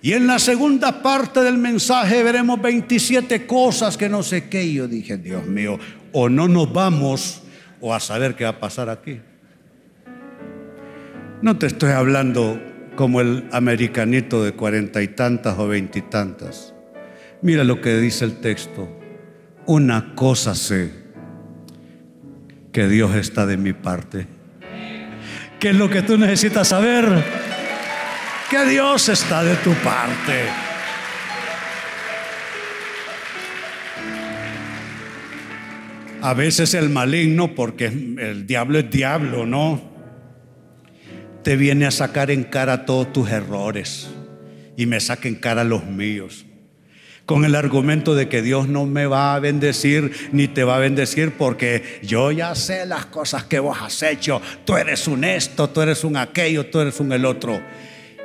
Y 0.00 0.12
en 0.12 0.28
la 0.28 0.38
segunda 0.38 1.02
parte 1.02 1.40
del 1.40 1.58
mensaje 1.58 2.22
veremos 2.22 2.62
27 2.62 3.46
cosas 3.46 3.96
que 3.96 4.08
no 4.08 4.22
sé 4.22 4.48
qué. 4.48 4.62
Y 4.62 4.74
yo 4.74 4.86
dije, 4.86 5.16
Dios 5.16 5.44
mío, 5.46 5.78
o 6.12 6.28
no 6.28 6.48
nos 6.48 6.72
vamos 6.72 7.42
o 7.80 7.94
a 7.94 8.00
saber 8.00 8.34
qué 8.34 8.44
va 8.44 8.50
a 8.50 8.60
pasar 8.60 8.88
aquí. 8.88 9.20
No 11.40 11.56
te 11.56 11.66
estoy 11.66 11.92
hablando 11.92 12.60
como 12.96 13.20
el 13.20 13.48
americanito 13.52 14.42
de 14.42 14.52
cuarenta 14.52 15.02
y 15.02 15.08
tantas 15.08 15.58
o 15.58 15.68
veintitantas. 15.68 16.74
Mira 17.42 17.62
lo 17.62 17.80
que 17.80 17.96
dice 17.98 18.24
el 18.24 18.40
texto. 18.40 18.88
Una 19.66 20.14
cosa 20.14 20.54
sé, 20.54 20.90
que 22.72 22.88
Dios 22.88 23.14
está 23.14 23.46
de 23.46 23.56
mi 23.56 23.72
parte. 23.72 24.26
¿Qué 25.60 25.70
es 25.70 25.76
lo 25.76 25.90
que 25.90 26.02
tú 26.02 26.16
necesitas 26.16 26.68
saber? 26.68 27.24
Que 28.50 28.64
Dios 28.64 29.08
está 29.08 29.44
de 29.44 29.56
tu 29.56 29.72
parte. 29.74 30.67
A 36.20 36.34
veces 36.34 36.74
el 36.74 36.88
maligno, 36.88 37.54
porque 37.54 37.86
el 37.86 38.46
diablo 38.46 38.80
es 38.80 38.90
diablo, 38.90 39.46
¿no? 39.46 39.80
Te 41.44 41.56
viene 41.56 41.86
a 41.86 41.90
sacar 41.90 42.30
en 42.30 42.44
cara 42.44 42.84
todos 42.84 43.12
tus 43.12 43.30
errores 43.30 44.08
y 44.76 44.86
me 44.86 44.98
saca 45.00 45.28
en 45.28 45.36
cara 45.36 45.62
los 45.62 45.86
míos. 45.86 46.44
Con 47.24 47.44
el 47.44 47.54
argumento 47.54 48.14
de 48.14 48.28
que 48.28 48.42
Dios 48.42 48.68
no 48.68 48.86
me 48.86 49.06
va 49.06 49.34
a 49.34 49.38
bendecir 49.38 50.12
ni 50.32 50.48
te 50.48 50.64
va 50.64 50.76
a 50.76 50.80
bendecir 50.80 51.32
porque 51.32 52.00
yo 52.02 52.32
ya 52.32 52.54
sé 52.54 52.86
las 52.86 53.06
cosas 53.06 53.44
que 53.44 53.60
vos 53.60 53.78
has 53.80 54.02
hecho. 54.02 54.42
Tú 54.64 54.76
eres 54.76 55.06
un 55.06 55.24
esto, 55.24 55.70
tú 55.70 55.82
eres 55.82 56.04
un 56.04 56.16
aquello, 56.16 56.66
tú 56.66 56.80
eres 56.80 56.98
un 57.00 57.12
el 57.12 57.26
otro. 57.26 57.60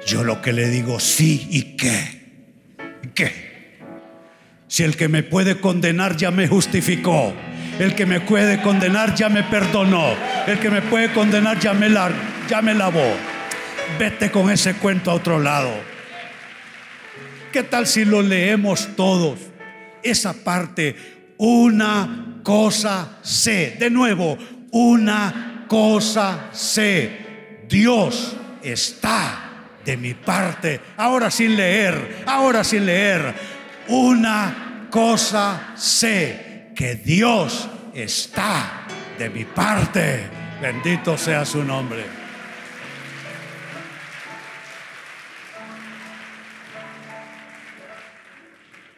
Yo 0.08 0.24
lo 0.24 0.42
que 0.42 0.54
le 0.54 0.70
digo, 0.70 1.00
sí, 1.00 1.48
¿y 1.52 1.76
qué? 1.76 2.24
¿Qué? 3.14 3.78
Si 4.68 4.84
el 4.84 4.96
que 4.96 5.08
me 5.10 5.22
puede 5.22 5.60
condenar 5.60 6.18
ya 6.18 6.32
me 6.32 6.48
justificó. 6.48 7.34
El 7.80 7.96
que 7.96 8.06
me 8.06 8.22
puede 8.22 8.62
condenar 8.62 9.16
ya 9.16 9.30
me 9.30 9.44
perdonó. 9.44 10.14
El 10.46 10.60
que 10.60 10.70
me 10.70 10.82
puede 10.82 11.12
condenar 11.12 11.60
ya 11.60 11.74
me, 11.74 11.90
lavó. 11.90 13.16
Vete 13.98 14.30
con 14.30 14.52
ese 14.52 14.76
cuento 14.76 15.10
a 15.10 15.16
otro 15.16 15.40
lado. 15.40 15.72
¿Qué 17.52 17.64
tal 17.64 17.88
si 17.88 18.06
lo 18.06 18.22
leemos 18.22 18.90
todos? 18.96 19.40
Esa 20.04 20.34
parte, 20.34 20.96
una 21.38 22.40
cosa 22.44 23.18
sé. 23.24 23.76
De 23.80 23.90
nuevo, 23.90 24.38
una 24.72 25.66
cosa 25.68 26.50
sé. 26.52 27.64
Dios 27.68 28.36
está 28.62 29.70
de 29.84 29.98
mi 29.98 30.14
parte. 30.14 30.80
Ahora 30.98 31.32
sin 31.32 31.56
leer, 31.56 32.24
ahora 32.28 32.64
sin 32.64 32.86
leer. 32.86 33.34
Una 33.88 34.88
cosa 34.92 35.74
sé 35.76 36.53
que 36.76 36.96
Dios 36.96 37.70
está 37.94 38.88
de 39.18 39.30
mi 39.30 39.46
parte. 39.46 40.24
Bendito 40.62 41.18
sea 41.18 41.46
su 41.46 41.64
nombre. 41.64 42.04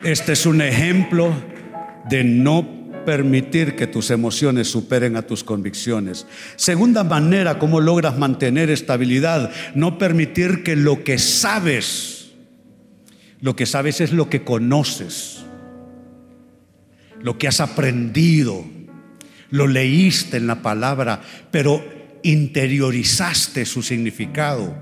Este 0.04 0.34
es 0.34 0.46
un 0.46 0.62
ejemplo 0.62 1.34
de 2.08 2.24
no 2.24 2.76
permitir 3.06 3.76
que 3.76 3.88
tus 3.88 4.12
emociones 4.12 4.68
superen 4.68 5.16
a 5.16 5.24
tus 5.24 5.44
convicciones. 5.44 6.28
Segunda 6.56 7.04
manera, 7.04 7.58
¿cómo 7.58 7.80
logras 7.80 8.18
mantener 8.18 8.70
estabilidad? 8.70 9.52
No 9.74 9.98
permitir 9.98 10.64
que 10.64 10.76
lo 10.76 11.04
que 11.04 11.18
sabes, 11.18 12.34
lo 13.42 13.56
que 13.56 13.66
sabes 13.66 14.02
es 14.02 14.12
lo 14.12 14.30
que 14.30 14.44
conoces 14.44 15.45
lo 17.26 17.40
que 17.40 17.48
has 17.48 17.60
aprendido, 17.60 18.64
lo 19.50 19.66
leíste 19.66 20.38
en 20.38 20.46
la 20.46 20.62
palabra, 20.62 21.24
pero 21.50 21.84
interiorizaste 22.22 23.66
su 23.66 23.82
significado. 23.82 24.76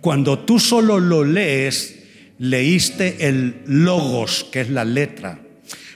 Cuando 0.00 0.38
tú 0.38 0.60
solo 0.60 0.98
lo 0.98 1.24
lees, 1.24 2.04
leíste 2.38 3.28
el 3.28 3.56
logos, 3.66 4.46
que 4.50 4.62
es 4.62 4.70
la 4.70 4.86
letra. 4.86 5.40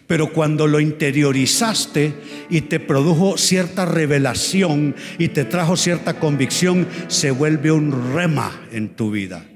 Pero 0.07 0.35
cuando 0.35 0.67
lo 0.67 0.79
interiorizaste 0.79 2.13
y 2.51 2.61
te 2.61 2.79
produjo 2.79 3.39
cierta 3.39 3.87
revelación 3.87 4.95
y 5.17 5.29
te 5.29 5.47
trajo 5.47 5.79
cierta 5.79 6.21
convicción, 6.21 6.87
se 7.09 7.31
vuelve 7.31 7.73
un 7.73 8.13
rema 8.13 8.61
en 8.73 8.91
tu 8.91 9.11
vida 9.11 9.47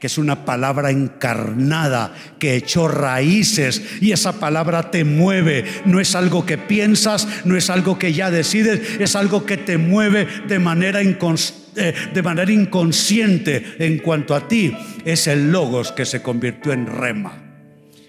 que 0.00 0.06
es 0.06 0.16
una 0.16 0.46
palabra 0.46 0.90
encarnada 0.90 2.14
que 2.38 2.56
echó 2.56 2.88
raíces 2.88 3.82
y 4.00 4.12
esa 4.12 4.40
palabra 4.40 4.90
te 4.90 5.04
mueve. 5.04 5.66
No 5.84 6.00
es 6.00 6.14
algo 6.14 6.46
que 6.46 6.56
piensas, 6.56 7.28
no 7.44 7.54
es 7.54 7.68
algo 7.68 7.98
que 7.98 8.14
ya 8.14 8.30
decides, 8.30 8.80
es 8.98 9.14
algo 9.14 9.44
que 9.44 9.58
te 9.58 9.76
mueve 9.76 10.26
de 10.48 10.58
manera, 10.58 11.02
eh, 11.02 11.94
de 12.14 12.22
manera 12.22 12.50
inconsciente 12.50 13.76
en 13.78 13.98
cuanto 13.98 14.34
a 14.34 14.48
ti. 14.48 14.74
Es 15.04 15.26
el 15.26 15.52
logos 15.52 15.92
que 15.92 16.06
se 16.06 16.22
convirtió 16.22 16.72
en 16.72 16.86
rema. 16.86 17.34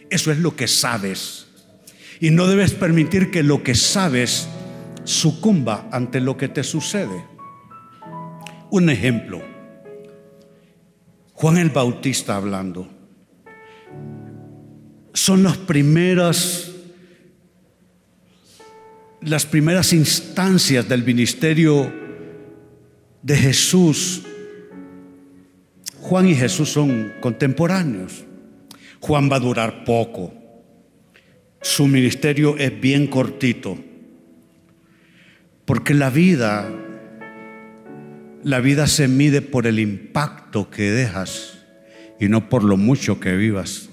Eso 0.09 0.31
es 0.31 0.37
lo 0.37 0.55
que 0.55 0.69
sabes. 0.69 1.47
Y 2.21 2.31
no 2.31 2.47
debes 2.47 2.71
permitir 2.71 3.31
que 3.31 3.43
lo 3.43 3.63
que 3.63 3.75
sabes 3.75 4.47
sucumba 5.03 5.89
ante 5.91 6.21
lo 6.21 6.37
que 6.37 6.47
te 6.47 6.63
sucede. 6.63 7.25
Un 8.69 8.89
ejemplo. 8.89 9.50
Juan 11.41 11.57
el 11.57 11.71
Bautista 11.71 12.35
hablando. 12.35 12.87
Son 15.11 15.41
las 15.41 15.57
primeras 15.57 16.71
las 19.21 19.47
primeras 19.47 19.91
instancias 19.91 20.87
del 20.87 21.03
ministerio 21.03 21.91
de 23.23 23.35
Jesús. 23.35 24.21
Juan 26.01 26.27
y 26.27 26.35
Jesús 26.35 26.69
son 26.69 27.11
contemporáneos. 27.21 28.23
Juan 28.99 29.27
va 29.27 29.37
a 29.37 29.39
durar 29.39 29.83
poco. 29.83 30.31
Su 31.59 31.87
ministerio 31.87 32.55
es 32.55 32.79
bien 32.79 33.07
cortito. 33.07 33.79
Porque 35.65 35.95
la 35.95 36.11
vida 36.11 36.71
la 38.43 38.59
vida 38.59 38.87
se 38.87 39.07
mide 39.07 39.41
por 39.41 39.67
el 39.67 39.79
impacto 39.79 40.69
que 40.69 40.91
dejas 40.91 41.59
y 42.19 42.27
no 42.27 42.49
por 42.49 42.63
lo 42.63 42.77
mucho 42.77 43.19
que 43.19 43.35
vivas. 43.35 43.89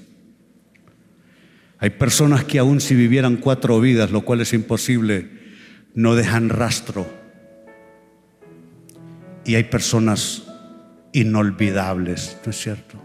Hay 1.79 1.91
personas 1.91 2.45
que 2.45 2.59
aún 2.59 2.81
si 2.81 2.95
vivieran 2.95 3.37
cuatro 3.37 3.81
vidas, 3.81 4.11
lo 4.11 4.23
cual 4.23 4.41
es 4.41 4.53
imposible, 4.53 5.31
no 5.95 6.15
dejan 6.15 6.49
rastro. 6.49 7.07
Y 9.45 9.55
hay 9.55 9.65
personas 9.65 10.45
inolvidables, 11.13 12.39
¿no 12.45 12.51
es 12.51 12.59
cierto? 12.59 13.01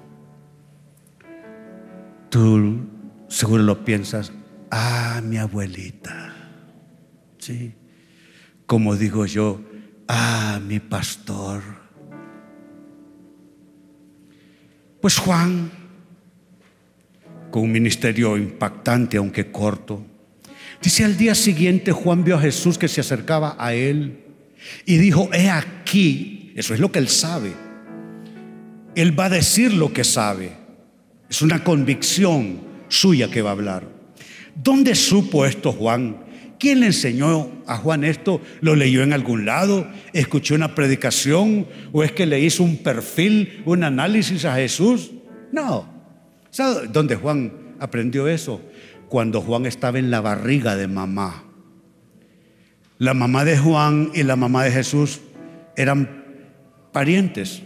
Tú 2.29 2.81
seguro 3.27 3.63
lo 3.63 3.85
piensas, 3.85 4.31
ah, 4.71 5.21
mi 5.23 5.37
abuelita. 5.37 6.33
Sí. 7.37 7.75
Como 8.65 8.95
digo 8.95 9.25
yo, 9.25 9.61
Ah, 10.07 10.59
mi 10.65 10.79
pastor. 10.79 11.61
Pues 15.01 15.17
Juan 15.17 15.71
con 17.53 17.63
un 17.63 17.71
ministerio 17.71 18.35
impactante, 18.35 19.17
aunque 19.17 19.51
corto. 19.51 20.03
Dice, 20.81 21.05
al 21.05 21.15
día 21.15 21.35
siguiente 21.35 21.91
Juan 21.91 22.23
vio 22.23 22.35
a 22.35 22.41
Jesús 22.41 22.79
que 22.79 22.87
se 22.87 23.01
acercaba 23.01 23.55
a 23.59 23.75
él 23.75 24.23
y 24.85 24.97
dijo, 24.97 25.29
he 25.31 25.51
aquí, 25.51 26.51
eso 26.55 26.73
es 26.73 26.79
lo 26.79 26.91
que 26.91 26.97
él 26.97 27.09
sabe. 27.09 27.53
Él 28.95 29.17
va 29.17 29.25
a 29.25 29.29
decir 29.29 29.71
lo 29.71 29.93
que 29.93 30.03
sabe. 30.03 30.51
Es 31.29 31.43
una 31.43 31.63
convicción 31.63 32.61
suya 32.87 33.29
que 33.29 33.43
va 33.43 33.51
a 33.51 33.53
hablar. 33.53 33.87
¿Dónde 34.55 34.95
supo 34.95 35.45
esto 35.45 35.71
Juan? 35.71 36.17
¿Quién 36.63 36.79
le 36.79 36.85
enseñó 36.85 37.51
a 37.67 37.75
Juan 37.75 38.05
esto? 38.05 38.39
¿Lo 38.61 38.77
leyó 38.77 39.03
en 39.03 39.11
algún 39.11 39.45
lado? 39.45 39.85
¿Escuchó 40.13 40.55
una 40.55 40.75
predicación? 40.75 41.67
¿O 41.91 42.05
es 42.05 42.13
que 42.13 42.25
le 42.25 42.39
hizo 42.39 42.63
un 42.63 42.77
perfil, 42.77 43.61
un 43.65 43.83
análisis 43.83 44.45
a 44.45 44.55
Jesús? 44.55 45.11
No. 45.51 45.85
¿Sabe 46.51 46.87
dónde 46.87 47.17
Juan 47.17 47.51
aprendió 47.81 48.29
eso? 48.29 48.61
Cuando 49.09 49.41
Juan 49.41 49.65
estaba 49.65 49.99
en 49.99 50.09
la 50.09 50.21
barriga 50.21 50.77
de 50.77 50.87
mamá. 50.87 51.43
La 52.97 53.13
mamá 53.13 53.43
de 53.43 53.57
Juan 53.57 54.11
y 54.13 54.23
la 54.23 54.37
mamá 54.37 54.63
de 54.63 54.71
Jesús 54.71 55.19
eran 55.75 56.23
parientes. 56.93 57.63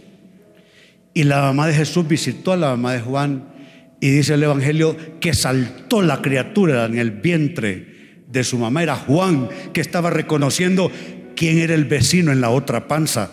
Y 1.14 1.22
la 1.22 1.40
mamá 1.42 1.68
de 1.68 1.74
Jesús 1.74 2.08
visitó 2.08 2.50
a 2.50 2.56
la 2.56 2.70
mamá 2.70 2.94
de 2.94 3.00
Juan 3.02 3.44
y 4.00 4.10
dice 4.10 4.34
el 4.34 4.42
Evangelio 4.42 4.96
que 5.20 5.34
saltó 5.34 6.02
la 6.02 6.20
criatura 6.20 6.86
en 6.86 6.98
el 6.98 7.12
vientre 7.12 7.87
de 8.28 8.44
su 8.44 8.58
mamá. 8.58 8.82
Era 8.82 8.96
Juan 8.96 9.48
que 9.72 9.80
estaba 9.80 10.10
reconociendo 10.10 10.90
quién 11.34 11.58
era 11.58 11.74
el 11.74 11.84
vecino 11.84 12.32
en 12.32 12.40
la 12.40 12.50
otra 12.50 12.88
panza. 12.88 13.32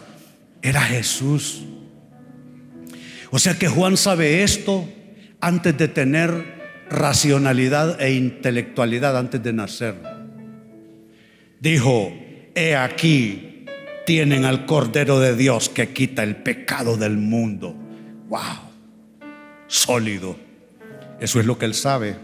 Era 0.61 0.81
Jesús. 0.81 1.63
O 3.31 3.39
sea 3.39 3.57
que 3.57 3.67
Juan 3.67 3.97
sabe 3.97 4.43
esto 4.43 4.87
antes 5.41 5.77
de 5.77 5.87
tener 5.87 6.55
racionalidad 6.89 8.01
e 8.01 8.13
intelectualidad, 8.13 9.17
antes 9.17 9.41
de 9.43 9.53
nacer. 9.53 9.95
Dijo, 11.59 12.13
he 12.53 12.75
aquí 12.75 13.65
tienen 14.05 14.45
al 14.45 14.65
Cordero 14.65 15.19
de 15.19 15.35
Dios 15.35 15.69
que 15.69 15.89
quita 15.89 16.23
el 16.23 16.37
pecado 16.37 16.95
del 16.95 17.17
mundo. 17.17 17.75
¡Wow! 18.29 18.39
Sólido. 19.67 20.37
Eso 21.19 21.39
es 21.39 21.45
lo 21.45 21.57
que 21.57 21.65
Él 21.65 21.73
sabe. 21.73 22.15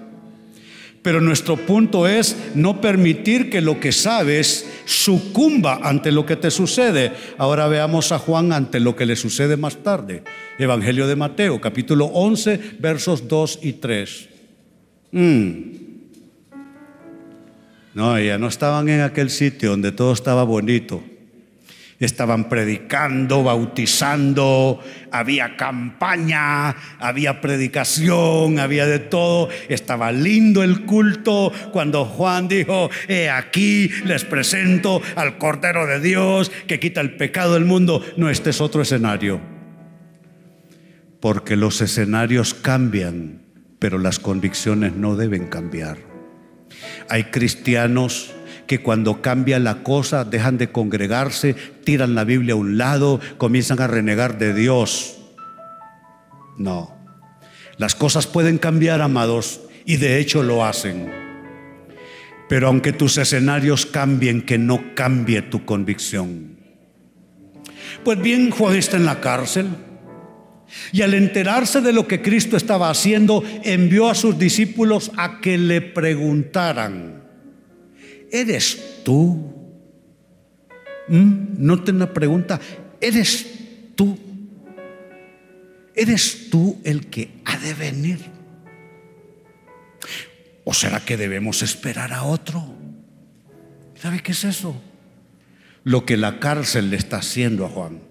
Pero 1.01 1.19
nuestro 1.19 1.57
punto 1.57 2.07
es 2.07 2.35
no 2.53 2.79
permitir 2.79 3.49
que 3.49 3.61
lo 3.61 3.79
que 3.79 3.91
sabes 3.91 4.67
sucumba 4.85 5.79
ante 5.81 6.11
lo 6.11 6.25
que 6.25 6.35
te 6.35 6.51
sucede. 6.51 7.11
Ahora 7.37 7.67
veamos 7.67 8.11
a 8.11 8.19
Juan 8.19 8.53
ante 8.53 8.79
lo 8.79 8.95
que 8.95 9.07
le 9.07 9.15
sucede 9.15 9.57
más 9.57 9.77
tarde. 9.77 10.23
Evangelio 10.59 11.07
de 11.07 11.15
Mateo, 11.15 11.59
capítulo 11.59 12.05
11, 12.05 12.77
versos 12.79 13.27
2 13.27 13.59
y 13.63 13.73
3. 13.73 14.29
Mm. 15.11 15.61
No, 17.93 18.19
ya 18.19 18.37
no 18.37 18.47
estaban 18.47 18.87
en 18.87 19.01
aquel 19.01 19.29
sitio 19.29 19.71
donde 19.71 19.91
todo 19.91 20.13
estaba 20.13 20.43
bonito 20.43 21.03
estaban 22.05 22.49
predicando, 22.49 23.43
bautizando, 23.43 24.79
había 25.11 25.55
campaña, 25.55 26.75
había 26.99 27.41
predicación, 27.41 28.59
había 28.59 28.85
de 28.85 28.99
todo. 28.99 29.49
Estaba 29.69 30.11
lindo 30.11 30.63
el 30.63 30.85
culto 30.85 31.51
cuando 31.71 32.05
Juan 32.05 32.47
dijo, 32.47 32.89
he 33.07 33.29
aquí 33.29 33.89
les 34.05 34.25
presento 34.25 35.01
al 35.15 35.37
Cordero 35.37 35.85
de 35.85 35.99
Dios 35.99 36.51
que 36.67 36.79
quita 36.79 37.01
el 37.01 37.15
pecado 37.15 37.53
del 37.53 37.65
mundo. 37.65 38.03
No, 38.17 38.29
este 38.29 38.49
es 38.49 38.61
otro 38.61 38.81
escenario. 38.81 39.39
Porque 41.19 41.55
los 41.55 41.81
escenarios 41.81 42.55
cambian, 42.55 43.43
pero 43.77 43.99
las 43.99 44.17
convicciones 44.17 44.95
no 44.95 45.15
deben 45.15 45.47
cambiar. 45.47 45.97
Hay 47.09 47.25
cristianos 47.25 48.33
que 48.71 48.79
cuando 48.79 49.21
cambia 49.21 49.59
la 49.59 49.83
cosa 49.83 50.23
dejan 50.23 50.57
de 50.57 50.71
congregarse, 50.71 51.57
tiran 51.83 52.15
la 52.15 52.23
Biblia 52.23 52.53
a 52.53 52.55
un 52.55 52.77
lado, 52.77 53.19
comienzan 53.37 53.81
a 53.81 53.87
renegar 53.87 54.37
de 54.37 54.53
Dios. 54.53 55.17
No. 56.57 56.95
Las 57.77 57.95
cosas 57.95 58.27
pueden 58.27 58.57
cambiar, 58.57 59.01
amados, 59.01 59.59
y 59.83 59.97
de 59.97 60.19
hecho 60.19 60.41
lo 60.41 60.63
hacen. 60.63 61.11
Pero 62.47 62.69
aunque 62.69 62.93
tus 62.93 63.17
escenarios 63.17 63.85
cambien, 63.85 64.41
que 64.41 64.57
no 64.57 64.95
cambie 64.95 65.41
tu 65.41 65.65
convicción. 65.65 66.55
Pues 68.05 68.21
bien, 68.21 68.51
Juan 68.51 68.77
está 68.77 68.95
en 68.95 69.03
la 69.03 69.19
cárcel. 69.19 69.67
Y 70.93 71.01
al 71.01 71.13
enterarse 71.13 71.81
de 71.81 71.91
lo 71.91 72.07
que 72.07 72.21
Cristo 72.21 72.55
estaba 72.55 72.89
haciendo, 72.89 73.43
envió 73.65 74.09
a 74.09 74.15
sus 74.15 74.39
discípulos 74.39 75.11
a 75.17 75.41
que 75.41 75.57
le 75.57 75.81
preguntaran. 75.81 77.20
¿Eres 78.31 79.03
tú? 79.03 79.51
¿Mm? 81.07 81.55
No 81.57 81.83
te 81.83 81.93
pregunta, 82.07 82.59
¿eres 82.99 83.45
tú? 83.95 84.17
¿Eres 85.93 86.49
tú 86.49 86.79
el 86.83 87.07
que 87.07 87.41
ha 87.45 87.57
de 87.57 87.73
venir? 87.73 88.19
¿O 90.63 90.73
será 90.73 91.03
que 91.03 91.17
debemos 91.17 91.61
esperar 91.61 92.13
a 92.13 92.23
otro? 92.23 92.73
¿Sabe 93.95 94.21
qué 94.21 94.31
es 94.31 94.43
eso? 94.43 94.81
Lo 95.83 96.05
que 96.05 96.17
la 96.17 96.39
cárcel 96.39 96.89
le 96.89 96.97
está 96.97 97.17
haciendo 97.17 97.65
a 97.65 97.69
Juan. 97.69 98.10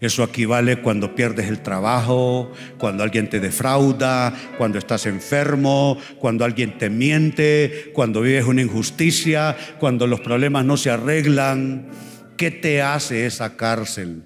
Eso 0.00 0.24
equivale 0.24 0.80
cuando 0.80 1.14
pierdes 1.14 1.48
el 1.48 1.60
trabajo, 1.60 2.50
cuando 2.78 3.02
alguien 3.02 3.28
te 3.28 3.38
defrauda, 3.38 4.32
cuando 4.56 4.78
estás 4.78 5.04
enfermo, 5.04 5.98
cuando 6.18 6.46
alguien 6.46 6.78
te 6.78 6.88
miente, 6.88 7.90
cuando 7.92 8.22
vives 8.22 8.46
una 8.46 8.62
injusticia, 8.62 9.56
cuando 9.78 10.06
los 10.06 10.20
problemas 10.20 10.64
no 10.64 10.78
se 10.78 10.90
arreglan. 10.90 11.88
¿Qué 12.38 12.50
te 12.50 12.80
hace 12.80 13.26
esa 13.26 13.58
cárcel? 13.58 14.22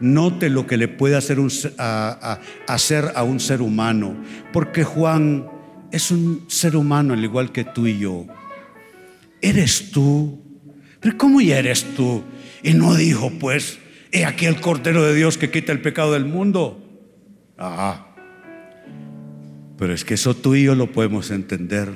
Note 0.00 0.48
lo 0.48 0.66
que 0.66 0.78
le 0.78 0.88
puede 0.88 1.16
hacer, 1.16 1.38
a, 1.76 2.40
hacer 2.66 3.12
a 3.14 3.22
un 3.22 3.38
ser 3.38 3.60
humano, 3.60 4.16
porque 4.50 4.82
Juan 4.82 5.46
es 5.92 6.10
un 6.10 6.46
ser 6.48 6.74
humano 6.74 7.12
al 7.12 7.22
igual 7.22 7.52
que 7.52 7.64
tú 7.64 7.86
y 7.86 7.98
yo. 7.98 8.26
¿Eres 9.42 9.90
tú? 9.90 10.42
¿Pero 11.00 11.18
cómo 11.18 11.42
ya 11.42 11.58
eres 11.58 11.84
tú? 11.94 12.24
Y 12.62 12.72
no 12.72 12.94
dijo, 12.94 13.30
pues, 13.38 13.78
He 14.10 14.24
aquí 14.24 14.46
el 14.46 14.60
Cordero 14.60 15.04
de 15.04 15.14
Dios 15.14 15.36
que 15.38 15.50
quita 15.50 15.72
el 15.72 15.80
pecado 15.80 16.12
del 16.12 16.24
mundo. 16.24 16.82
Ah, 17.58 18.08
pero 19.78 19.94
es 19.94 20.04
que 20.04 20.14
eso 20.14 20.34
tú 20.34 20.54
y 20.54 20.64
yo 20.64 20.74
lo 20.74 20.92
podemos 20.92 21.30
entender, 21.30 21.88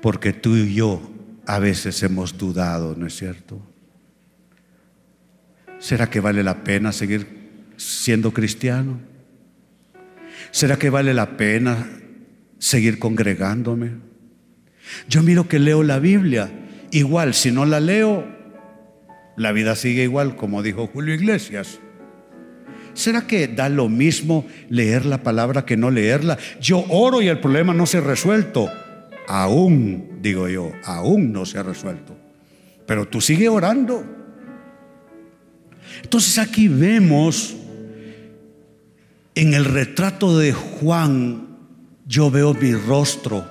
porque 0.00 0.32
tú 0.32 0.56
y 0.56 0.74
yo 0.74 1.02
a 1.46 1.58
veces 1.58 2.02
hemos 2.02 2.36
dudado, 2.38 2.94
¿no 2.96 3.06
es 3.06 3.16
cierto? 3.16 3.60
¿Será 5.78 6.08
que 6.10 6.20
vale 6.20 6.42
la 6.42 6.64
pena 6.64 6.92
seguir 6.92 7.26
siendo 7.76 8.32
cristiano? 8.32 9.00
¿Será 10.50 10.78
que 10.78 10.90
vale 10.90 11.12
la 11.12 11.36
pena 11.36 11.88
seguir 12.58 12.98
congregándome? 12.98 13.92
Yo 15.08 15.22
miro 15.22 15.48
que 15.48 15.58
leo 15.58 15.82
la 15.82 15.98
Biblia, 15.98 16.50
igual 16.92 17.34
si 17.34 17.50
no 17.50 17.66
la 17.66 17.80
leo, 17.80 18.35
la 19.36 19.52
vida 19.52 19.76
sigue 19.76 20.02
igual, 20.02 20.36
como 20.36 20.62
dijo 20.62 20.86
Julio 20.86 21.14
Iglesias. 21.14 21.78
¿Será 22.94 23.26
que 23.26 23.46
da 23.46 23.68
lo 23.68 23.90
mismo 23.90 24.46
leer 24.70 25.04
la 25.04 25.22
palabra 25.22 25.66
que 25.66 25.76
no 25.76 25.90
leerla? 25.90 26.38
Yo 26.60 26.84
oro 26.88 27.20
y 27.20 27.28
el 27.28 27.40
problema 27.40 27.74
no 27.74 27.84
se 27.84 27.98
ha 27.98 28.00
resuelto. 28.00 28.70
Aún, 29.28 30.18
digo 30.22 30.48
yo, 30.48 30.72
aún 30.84 31.30
no 31.30 31.44
se 31.44 31.58
ha 31.58 31.62
resuelto. 31.62 32.16
Pero 32.86 33.06
tú 33.06 33.20
sigue 33.20 33.50
orando. 33.50 34.02
Entonces 36.02 36.38
aquí 36.38 36.68
vemos 36.68 37.54
en 39.34 39.52
el 39.52 39.66
retrato 39.66 40.38
de 40.38 40.54
Juan, 40.54 41.58
yo 42.06 42.30
veo 42.30 42.54
mi 42.54 42.72
rostro. 42.72 43.44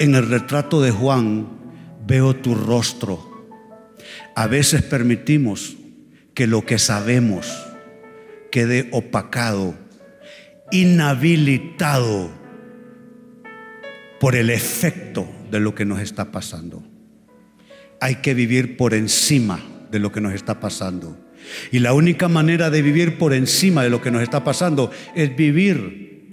En 0.00 0.16
el 0.16 0.28
retrato 0.28 0.82
de 0.82 0.90
Juan 0.90 1.46
veo 2.04 2.34
tu 2.34 2.56
rostro. 2.56 3.31
A 4.34 4.46
veces 4.46 4.82
permitimos 4.82 5.76
que 6.34 6.46
lo 6.46 6.64
que 6.64 6.78
sabemos 6.78 7.46
quede 8.50 8.88
opacado, 8.92 9.74
inhabilitado 10.70 12.30
por 14.20 14.36
el 14.36 14.50
efecto 14.50 15.28
de 15.50 15.60
lo 15.60 15.74
que 15.74 15.84
nos 15.84 16.00
está 16.00 16.30
pasando. 16.30 16.82
Hay 18.00 18.16
que 18.16 18.34
vivir 18.34 18.76
por 18.76 18.94
encima 18.94 19.60
de 19.90 19.98
lo 19.98 20.12
que 20.12 20.20
nos 20.20 20.32
está 20.34 20.60
pasando. 20.60 21.18
Y 21.70 21.80
la 21.80 21.92
única 21.92 22.28
manera 22.28 22.70
de 22.70 22.82
vivir 22.82 23.18
por 23.18 23.32
encima 23.32 23.82
de 23.82 23.90
lo 23.90 24.00
que 24.00 24.10
nos 24.10 24.22
está 24.22 24.44
pasando 24.44 24.90
es 25.14 25.34
vivir 25.36 26.28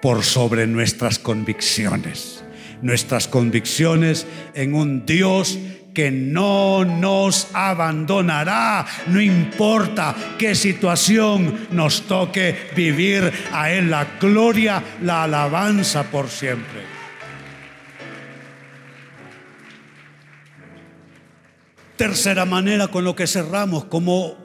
por 0.00 0.22
sobre 0.24 0.66
nuestras 0.66 1.18
convicciones. 1.18 2.44
Nuestras 2.82 3.28
convicciones 3.28 4.26
en 4.54 4.74
un 4.74 5.06
Dios 5.06 5.58
que 5.94 6.10
no 6.10 6.84
nos 6.84 7.48
abandonará, 7.54 8.86
no 9.08 9.20
importa 9.20 10.14
qué 10.38 10.54
situación 10.54 11.68
nos 11.70 12.02
toque 12.02 12.70
vivir, 12.74 13.32
a 13.52 13.70
Él 13.70 13.90
la 13.90 14.06
gloria, 14.20 14.82
la 15.02 15.24
alabanza 15.24 16.04
por 16.04 16.28
siempre. 16.28 16.82
Tercera 21.96 22.44
manera 22.44 22.88
con 22.88 23.04
lo 23.04 23.14
que 23.14 23.26
cerramos, 23.26 23.84
como 23.84 24.36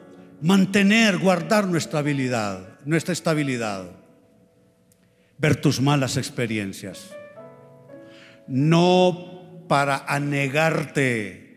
mantener, 0.41 1.17
guardar 1.17 1.65
nuestra 1.67 1.99
habilidad, 1.99 2.79
nuestra 2.85 3.13
estabilidad. 3.13 3.89
Ver 5.39 5.55
tus 5.55 5.81
malas 5.81 6.17
experiencias. 6.17 7.11
No 8.47 9.36
para 9.67 10.05
anegarte 10.07 11.47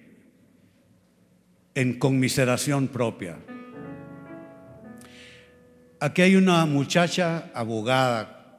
en 1.75 1.99
conmiseración 1.99 2.89
propia. 2.89 3.39
Aquí 6.01 6.23
hay 6.23 6.37
una 6.37 6.65
muchacha 6.67 7.51
abogada. 7.55 8.59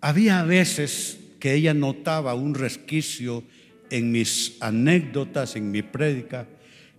Había 0.00 0.42
veces 0.42 1.18
que 1.38 1.54
ella 1.54 1.74
notaba 1.74 2.34
un 2.34 2.54
resquicio 2.54 3.44
en 3.90 4.10
mis 4.10 4.56
anécdotas, 4.60 5.54
en 5.54 5.70
mi 5.70 5.82
prédica, 5.82 6.46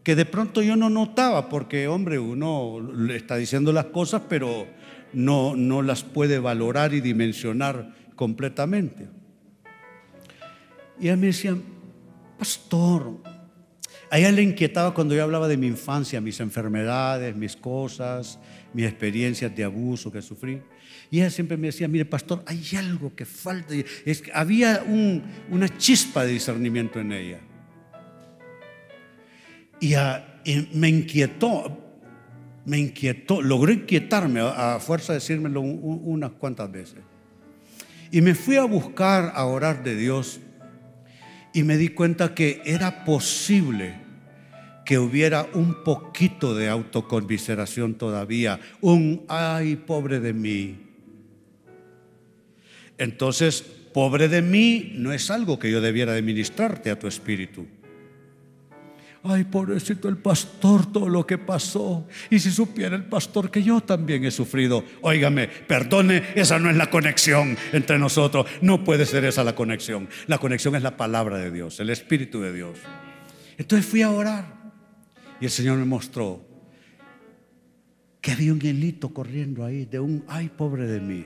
que 0.04 0.16
de 0.16 0.26
pronto 0.26 0.62
yo 0.62 0.76
no 0.76 0.90
notaba, 0.90 1.50
porque 1.50 1.88
hombre, 1.88 2.20
uno 2.20 2.80
le 2.80 3.16
está 3.16 3.36
diciendo 3.36 3.74
las 3.74 3.86
cosas, 3.86 4.24
pero 4.30 4.68
no, 5.12 5.56
no 5.56 5.82
las 5.82 6.04
puede 6.04 6.40
valorar 6.40 6.94
y 6.94 7.02
dimensionar 7.02 7.94
completamente. 8.16 9.08
Y 11.00 11.08
ella 11.08 11.16
me 11.16 11.28
decía, 11.28 11.56
pastor, 12.38 13.18
a 14.10 14.20
ella 14.20 14.32
le 14.32 14.44
inquietaba 14.44 14.94
cuando 14.94 15.16
yo 15.16 15.24
hablaba 15.24 15.48
de 15.48 15.58
mi 15.58 15.68
infancia, 15.68 16.22
mis 16.22 16.40
enfermedades, 16.40 17.36
mis 17.36 17.56
cosas, 17.56 18.38
mis 18.74 18.86
experiencias 18.86 19.56
de 19.56 19.64
abuso 19.64 20.12
que 20.12 20.22
sufrí. 20.22 20.62
Y 21.10 21.20
ella 21.20 21.30
siempre 21.30 21.58
me 21.58 21.68
decía, 21.68 21.88
mire 21.88 22.06
pastor, 22.06 22.44
hay 22.46 22.64
algo 22.78 23.16
que 23.16 23.26
falta. 23.26 23.74
Es 24.06 24.22
que 24.22 24.32
había 24.34 24.84
una 25.50 25.78
chispa 25.78 26.26
de 26.26 26.34
discernimiento 26.34 27.00
en 27.00 27.12
ella. 27.12 27.40
Y, 29.80 29.96
me 30.74 30.90
inquietó, 30.90 31.78
me 32.66 32.78
inquietó, 32.78 33.42
logró 33.42 33.72
inquietarme 33.72 34.42
a, 34.42 34.80
fuerza 34.80 35.14
de 35.14 35.20
decírmelo 35.20 35.62
unas 35.62 36.32
cuantas 36.32 36.72
veces. 36.72 37.00
Y 38.12 38.22
me 38.22 38.36
fui 38.36 38.58
a 38.58 38.64
buscar, 38.64 39.34
a 39.36 39.46
orar 39.46 39.84
de 39.84 39.96
Dios, 39.96 40.40
y 41.54 41.64
me 41.64 41.78
di 41.78 41.90
cuenta 41.90 42.34
que 42.34 42.62
era 42.66 43.06
posible 43.06 43.96
que 44.86 44.98
hubiera 44.98 45.48
un 45.54 45.84
poquito 45.84 46.56
de 46.56 46.68
autoconmiseración 46.68 47.96
todavía, 47.96 48.60
un 48.82 49.24
ay, 49.28 49.76
pobre 49.76 50.20
de 50.20 50.34
mí. 50.34 50.78
Entonces, 52.98 53.62
pobre 53.62 54.28
de 54.28 54.42
mí 54.42 54.94
no 54.96 55.14
es 55.14 55.32
algo 55.32 55.60
que 55.60 55.72
yo 55.72 55.80
debiera 55.80 56.14
administrarte 56.14 56.90
a 56.90 57.00
tu 57.00 57.08
espíritu. 57.08 57.66
Ay, 59.26 59.46
pobrecito 59.46 60.10
el 60.10 60.18
pastor, 60.18 60.92
todo 60.92 61.08
lo 61.08 61.26
que 61.26 61.38
pasó. 61.38 62.06
Y 62.30 62.40
si 62.40 62.52
supiera 62.52 62.98
el 62.98 63.06
pastor 63.06 63.50
que 63.50 63.64
yo 63.64 63.80
también 63.80 64.26
he 64.26 64.32
sufrido, 64.32 64.84
óigame, 65.02 65.48
perdone, 65.48 66.24
esa 66.36 66.60
no 66.60 66.70
es 66.70 66.76
la 66.76 66.90
conexión 66.90 67.58
entre 67.72 67.98
nosotros. 67.98 68.46
No 68.62 68.84
puede 68.84 69.06
ser 69.06 69.24
esa 69.24 69.46
la 69.46 69.56
conexión. 69.56 70.10
La 70.28 70.40
conexión 70.40 70.76
es 70.76 70.84
la 70.84 70.98
palabra 70.98 71.38
de 71.38 71.52
Dios, 71.52 71.80
el 71.80 71.90
Espíritu 71.90 72.42
de 72.42 72.52
Dios. 72.52 72.78
Entonces 73.58 73.86
fui 73.86 74.02
a 74.02 74.10
orar. 74.10 74.62
Y 75.40 75.46
el 75.46 75.52
Señor 75.52 75.78
me 75.78 75.86
mostró 75.86 76.46
que 78.20 78.32
había 78.32 78.52
un 78.52 78.60
hielito 78.60 79.14
corriendo 79.14 79.64
ahí 79.64 79.86
de 79.86 80.02
un, 80.02 80.26
ay, 80.28 80.50
pobre 80.50 80.86
de 80.86 81.00
mí. 81.00 81.26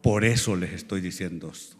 Por 0.00 0.24
eso 0.24 0.54
les 0.54 0.72
estoy 0.72 1.00
diciendo 1.00 1.50
esto. 1.52 1.76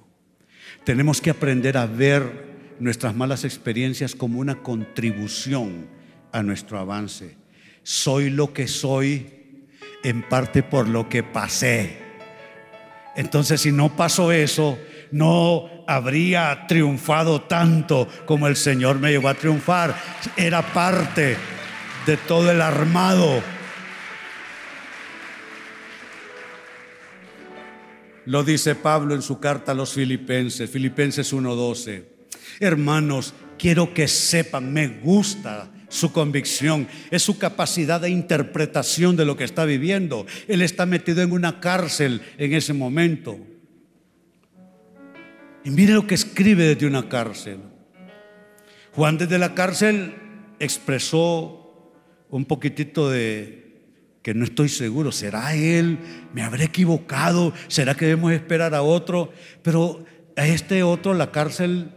Tenemos 0.85 1.21
que 1.21 1.31
aprender 1.31 1.77
a 1.77 1.87
ver 1.87 2.52
nuestras 2.83 3.15
malas 3.15 3.45
experiencias 3.45 4.17
como 4.17 4.41
una 4.41 4.57
contribución 4.57 5.87
a 6.33 6.43
nuestro 6.43 6.81
avance. 6.81 7.37
Soy 7.85 8.29
lo 8.29 8.53
que 8.53 8.67
soy 8.67 9.61
en 10.03 10.29
parte 10.29 10.65
por 10.65 10.89
lo 10.89 11.09
que 11.09 11.23
pasé. 11.23 11.99
Entonces, 13.15 13.61
si 13.61 13.71
no 13.71 13.95
pasó 13.95 14.33
eso, 14.33 14.79
no 15.13 15.71
habría 15.87 16.67
triunfado 16.67 17.43
tanto 17.43 18.09
como 18.27 18.49
el 18.49 18.57
Señor 18.57 18.99
me 18.99 19.13
llevó 19.13 19.29
a 19.29 19.35
triunfar. 19.35 19.95
Era 20.37 20.63
parte 20.73 21.37
de 22.05 22.17
todo 22.17 22.51
el 22.51 22.61
armado. 22.61 23.43
Lo 28.25 28.43
dice 28.43 28.75
Pablo 28.75 29.15
en 29.15 29.23
su 29.23 29.39
carta 29.39 29.71
a 29.71 29.75
los 29.77 29.93
filipenses, 29.93 30.69
Filipenses 30.69 31.33
1:12. 31.33 32.12
Hermanos, 32.63 33.35
quiero 33.59 33.93
que 33.93 34.07
sepan, 34.07 34.73
me 34.73 34.87
gusta 34.87 35.69
su 35.89 36.13
convicción, 36.13 36.87
es 37.11 37.21
su 37.21 37.37
capacidad 37.37 38.01
de 38.01 38.09
interpretación 38.09 39.17
de 39.17 39.25
lo 39.25 39.37
que 39.37 39.43
está 39.43 39.65
viviendo. 39.65 40.27
Él 40.47 40.63
está 40.63 40.87
metido 40.87 41.23
en 41.23 41.33
una 41.33 41.59
cárcel 41.59 42.23
en 42.39 42.55
ese 42.55 42.73
momento. 42.73 43.37
Y 45.65 45.71
mire 45.71 45.95
lo 45.95 46.07
que 46.07 46.15
escribe 46.15 46.63
desde 46.63 46.87
una 46.87 47.09
cárcel. 47.09 47.59
Juan 48.93 49.19
desde 49.19 49.41
la 49.41 49.55
cárcel 49.55 50.15
expresó 50.61 51.93
un 52.31 52.45
poquitito 52.45 53.11
de 53.11 53.91
que 54.23 54.35
no 54.35 54.45
estoy 54.45 54.69
seguro, 54.69 55.11
¿será 55.11 55.57
él? 55.57 55.99
¿Me 56.33 56.43
habré 56.43 56.67
equivocado? 56.67 57.53
¿Será 57.67 57.97
que 57.97 58.05
debemos 58.05 58.31
esperar 58.31 58.73
a 58.73 58.83
otro? 58.83 59.33
Pero 59.63 60.05
a 60.37 60.47
este 60.47 60.85
otro 60.85 61.13
la 61.13 61.33
cárcel 61.33 61.91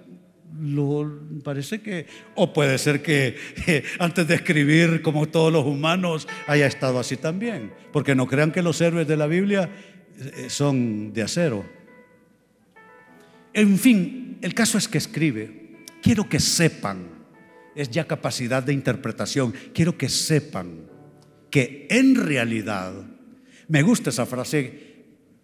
lo, 0.59 1.19
parece 1.43 1.81
que, 1.81 2.07
o 2.35 2.53
puede 2.53 2.77
ser 2.77 3.01
que 3.01 3.35
antes 3.99 4.27
de 4.27 4.35
escribir 4.35 5.01
como 5.01 5.27
todos 5.27 5.51
los 5.51 5.65
humanos 5.65 6.27
haya 6.47 6.65
estado 6.65 6.99
así 6.99 7.17
también, 7.17 7.71
porque 7.91 8.15
no 8.15 8.27
crean 8.27 8.51
que 8.51 8.61
los 8.61 8.79
héroes 8.81 9.07
de 9.07 9.17
la 9.17 9.27
Biblia 9.27 9.69
eh, 10.17 10.49
son 10.49 11.13
de 11.13 11.23
acero. 11.23 11.65
En 13.53 13.77
fin, 13.77 14.37
el 14.41 14.53
caso 14.53 14.77
es 14.77 14.87
que 14.87 14.97
escribe, 14.97 15.85
quiero 16.01 16.27
que 16.27 16.39
sepan, 16.39 17.07
es 17.75 17.89
ya 17.89 18.05
capacidad 18.05 18.63
de 18.63 18.73
interpretación, 18.73 19.53
quiero 19.73 19.97
que 19.97 20.09
sepan 20.09 20.85
que 21.49 21.87
en 21.89 22.15
realidad, 22.15 22.93
me 23.67 23.81
gusta 23.81 24.09
esa 24.09 24.25
frase 24.25 24.84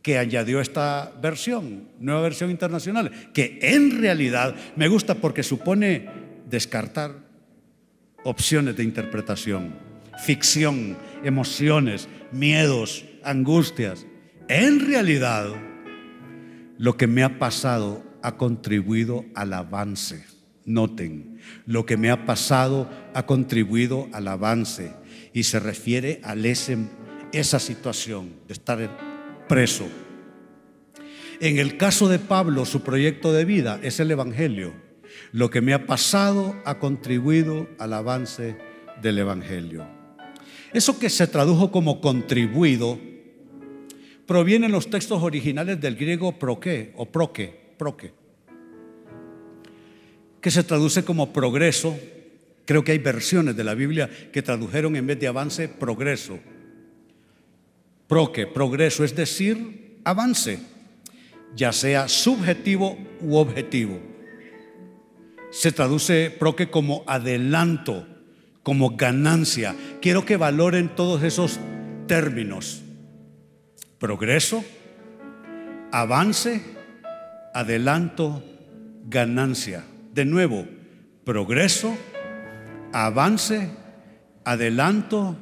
que 0.02 0.18
añadió 0.18 0.62
esta 0.62 1.12
versión, 1.22 1.90
nueva 2.00 2.22
versión 2.22 2.50
internacional, 2.50 3.12
que 3.34 3.60
en 3.62 4.02
realidad 4.02 4.56
me 4.76 4.88
gusta 4.88 5.16
porque 5.16 5.44
supone 5.44 6.10
descartar 6.50 7.12
opciones 8.24 8.76
de 8.76 8.84
interpretación, 8.84 9.76
ficción, 10.24 10.98
emociones, 11.24 12.08
miedos, 12.32 13.06
angustias. 13.24 14.06
En 14.48 14.80
realidad, 14.80 15.48
lo 16.78 16.98
que 16.98 17.08
me 17.08 17.24
ha 17.24 17.40
pasado 17.40 18.04
ha 18.24 18.38
contribuido 18.38 19.26
al 19.36 19.54
avance. 19.54 20.26
Noten, 20.66 21.40
lo 21.66 21.86
que 21.86 21.98
me 21.98 22.12
ha 22.12 22.26
pasado 22.26 22.90
ha 23.14 23.26
contribuido 23.26 24.08
al 24.14 24.28
avance 24.28 24.94
y 25.34 25.44
se 25.44 25.60
refiere 25.60 26.22
a 26.24 26.36
esa 27.32 27.60
situación 27.60 28.36
de 28.48 28.54
estar 28.54 29.11
preso. 29.52 29.90
En 31.42 31.60
el 31.60 31.76
caso 31.76 32.08
de 32.08 32.20
Pablo, 32.20 32.64
su 32.64 32.84
proyecto 32.84 33.34
de 33.34 33.44
vida 33.44 33.82
es 33.84 34.00
el 34.00 34.10
Evangelio. 34.10 34.72
Lo 35.34 35.50
que 35.50 35.60
me 35.60 35.74
ha 35.74 35.86
pasado 35.86 36.56
ha 36.64 36.80
contribuido 36.80 37.68
al 37.78 37.92
avance 37.92 38.56
del 39.02 39.20
Evangelio. 39.20 39.86
Eso 40.72 40.98
que 40.98 41.10
se 41.10 41.28
tradujo 41.28 41.70
como 41.70 42.00
contribuido 42.00 42.98
proviene 44.26 44.68
en 44.68 44.72
los 44.72 44.90
textos 44.90 45.22
originales 45.22 45.82
del 45.82 45.98
griego 45.98 46.40
proque 46.40 46.94
o 46.96 47.12
proque, 47.12 47.74
proque, 47.78 48.14
que 50.40 50.50
se 50.50 50.64
traduce 50.64 51.04
como 51.04 51.34
progreso. 51.34 52.00
Creo 52.64 52.86
que 52.86 52.94
hay 52.94 53.00
versiones 53.00 53.58
de 53.58 53.66
la 53.66 53.74
Biblia 53.74 54.10
que 54.32 54.42
tradujeron 54.42 54.96
en 54.96 55.08
vez 55.08 55.20
de 55.20 55.28
avance, 55.28 55.68
progreso. 55.68 56.40
Proque, 58.12 58.46
progreso, 58.46 59.06
es 59.06 59.16
decir, 59.16 60.02
avance, 60.04 60.60
ya 61.56 61.72
sea 61.72 62.10
subjetivo 62.10 62.98
u 63.22 63.38
objetivo. 63.38 64.02
Se 65.50 65.72
traduce 65.72 66.30
proque 66.30 66.70
como 66.70 67.06
adelanto, 67.08 68.06
como 68.64 68.98
ganancia. 68.98 69.78
Quiero 70.02 70.26
que 70.26 70.36
valoren 70.36 70.94
todos 70.94 71.24
esos 71.24 71.58
términos 72.06 72.82
progreso, 73.98 74.66
avance, 75.94 76.62
adelanto, 77.54 78.44
ganancia. 79.08 79.86
De 80.14 80.26
nuevo, 80.26 80.66
progreso, 81.24 81.96
avance, 82.92 83.70
adelanto, 84.44 85.38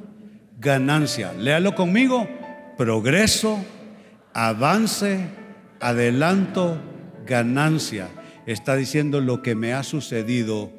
ganancia. 0.60 1.32
Léalo 1.32 1.74
conmigo, 1.74 2.28
progreso, 2.80 3.62
avance, 4.32 5.20
adelanto, 5.80 6.80
ganancia. 7.26 8.08
Está 8.46 8.74
diciendo 8.74 9.20
lo 9.20 9.42
que 9.42 9.54
me 9.54 9.74
ha 9.74 9.82
sucedido 9.82 10.72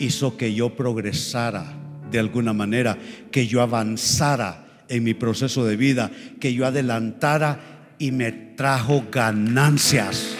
hizo 0.00 0.36
que 0.36 0.52
yo 0.52 0.74
progresara 0.74 1.78
de 2.10 2.18
alguna 2.18 2.52
manera, 2.52 2.98
que 3.30 3.46
yo 3.46 3.62
avanzara 3.62 4.66
en 4.88 5.04
mi 5.04 5.14
proceso 5.14 5.64
de 5.64 5.76
vida, 5.76 6.10
que 6.40 6.54
yo 6.54 6.66
adelantara 6.66 7.94
y 8.00 8.10
me 8.10 8.32
trajo 8.32 9.04
ganancias. 9.12 10.34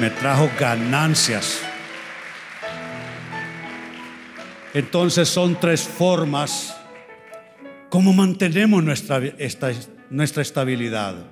Me 0.00 0.10
trajo 0.10 0.50
ganancias. 0.58 1.60
Entonces 4.74 5.28
son 5.28 5.60
tres 5.60 5.82
formas 5.82 6.81
¿Cómo 7.92 8.14
mantenemos 8.14 8.82
nuestra, 8.82 9.20
nuestra 10.08 10.40
estabilidad? 10.40 11.26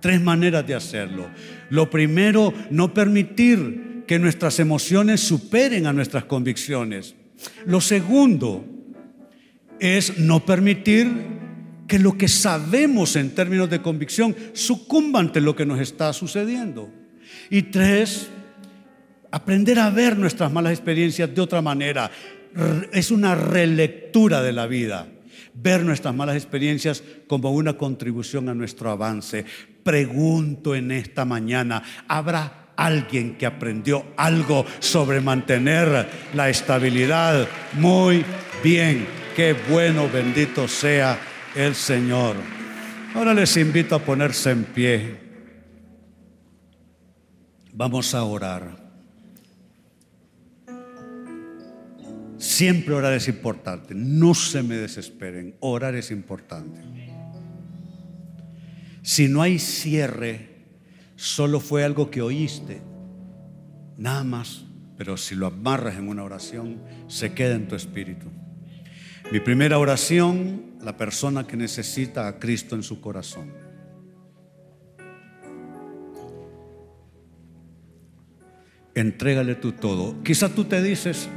Tres 0.00 0.22
maneras 0.22 0.66
de 0.66 0.74
hacerlo. 0.74 1.28
Lo 1.68 1.90
primero, 1.90 2.54
no 2.70 2.94
permitir 2.94 4.04
que 4.06 4.18
nuestras 4.18 4.58
emociones 4.58 5.20
superen 5.20 5.86
a 5.86 5.92
nuestras 5.92 6.24
convicciones. 6.24 7.14
Lo 7.66 7.82
segundo 7.82 8.64
es 9.80 10.18
no 10.18 10.46
permitir 10.46 11.12
que 11.86 11.98
lo 11.98 12.16
que 12.16 12.28
sabemos 12.28 13.14
en 13.14 13.34
términos 13.34 13.68
de 13.68 13.82
convicción 13.82 14.34
sucumba 14.54 15.20
ante 15.20 15.42
lo 15.42 15.54
que 15.54 15.66
nos 15.66 15.78
está 15.78 16.14
sucediendo. 16.14 16.90
Y 17.50 17.64
tres, 17.64 18.30
aprender 19.30 19.78
a 19.78 19.90
ver 19.90 20.16
nuestras 20.16 20.50
malas 20.50 20.72
experiencias 20.72 21.34
de 21.34 21.40
otra 21.42 21.60
manera. 21.60 22.10
Es 22.94 23.10
una 23.10 23.34
relectura 23.34 24.40
de 24.40 24.52
la 24.52 24.66
vida 24.66 25.06
ver 25.60 25.84
nuestras 25.84 26.14
malas 26.14 26.36
experiencias 26.36 27.02
como 27.26 27.52
una 27.52 27.76
contribución 27.76 28.48
a 28.48 28.54
nuestro 28.54 28.90
avance. 28.90 29.44
Pregunto 29.82 30.74
en 30.74 30.90
esta 30.90 31.24
mañana, 31.24 31.82
¿habrá 32.06 32.72
alguien 32.76 33.36
que 33.36 33.46
aprendió 33.46 34.06
algo 34.16 34.64
sobre 34.78 35.20
mantener 35.20 36.08
la 36.34 36.48
estabilidad? 36.48 37.48
Muy 37.74 38.24
bien, 38.62 39.06
qué 39.34 39.54
bueno, 39.68 40.08
bendito 40.08 40.68
sea 40.68 41.18
el 41.56 41.74
Señor. 41.74 42.36
Ahora 43.14 43.34
les 43.34 43.56
invito 43.56 43.96
a 43.96 43.98
ponerse 43.98 44.50
en 44.50 44.64
pie. 44.64 45.28
Vamos 47.72 48.14
a 48.14 48.22
orar. 48.24 48.77
Siempre 52.58 52.92
orar 52.92 53.12
es 53.12 53.28
importante. 53.28 53.94
No 53.94 54.34
se 54.34 54.64
me 54.64 54.74
desesperen. 54.74 55.54
Orar 55.60 55.94
es 55.94 56.10
importante. 56.10 56.80
Si 59.00 59.28
no 59.28 59.42
hay 59.42 59.60
cierre, 59.60 60.66
solo 61.14 61.60
fue 61.60 61.84
algo 61.84 62.10
que 62.10 62.20
oíste. 62.20 62.82
Nada 63.96 64.24
más. 64.24 64.64
Pero 64.96 65.16
si 65.16 65.36
lo 65.36 65.46
amarras 65.46 65.98
en 65.98 66.08
una 66.08 66.24
oración, 66.24 66.82
se 67.06 67.32
queda 67.32 67.54
en 67.54 67.68
tu 67.68 67.76
espíritu. 67.76 68.26
Mi 69.30 69.38
primera 69.38 69.78
oración, 69.78 70.78
la 70.82 70.96
persona 70.96 71.46
que 71.46 71.56
necesita 71.56 72.26
a 72.26 72.40
Cristo 72.40 72.74
en 72.74 72.82
su 72.82 73.00
corazón. 73.00 73.52
Entrégale 78.96 79.54
tú 79.54 79.70
todo. 79.70 80.20
Quizá 80.24 80.48
tú 80.48 80.64
te 80.64 80.82
dices, 80.82 81.28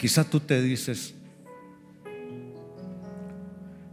Quizá 0.00 0.24
tú 0.24 0.40
te 0.40 0.62
dices, 0.62 1.14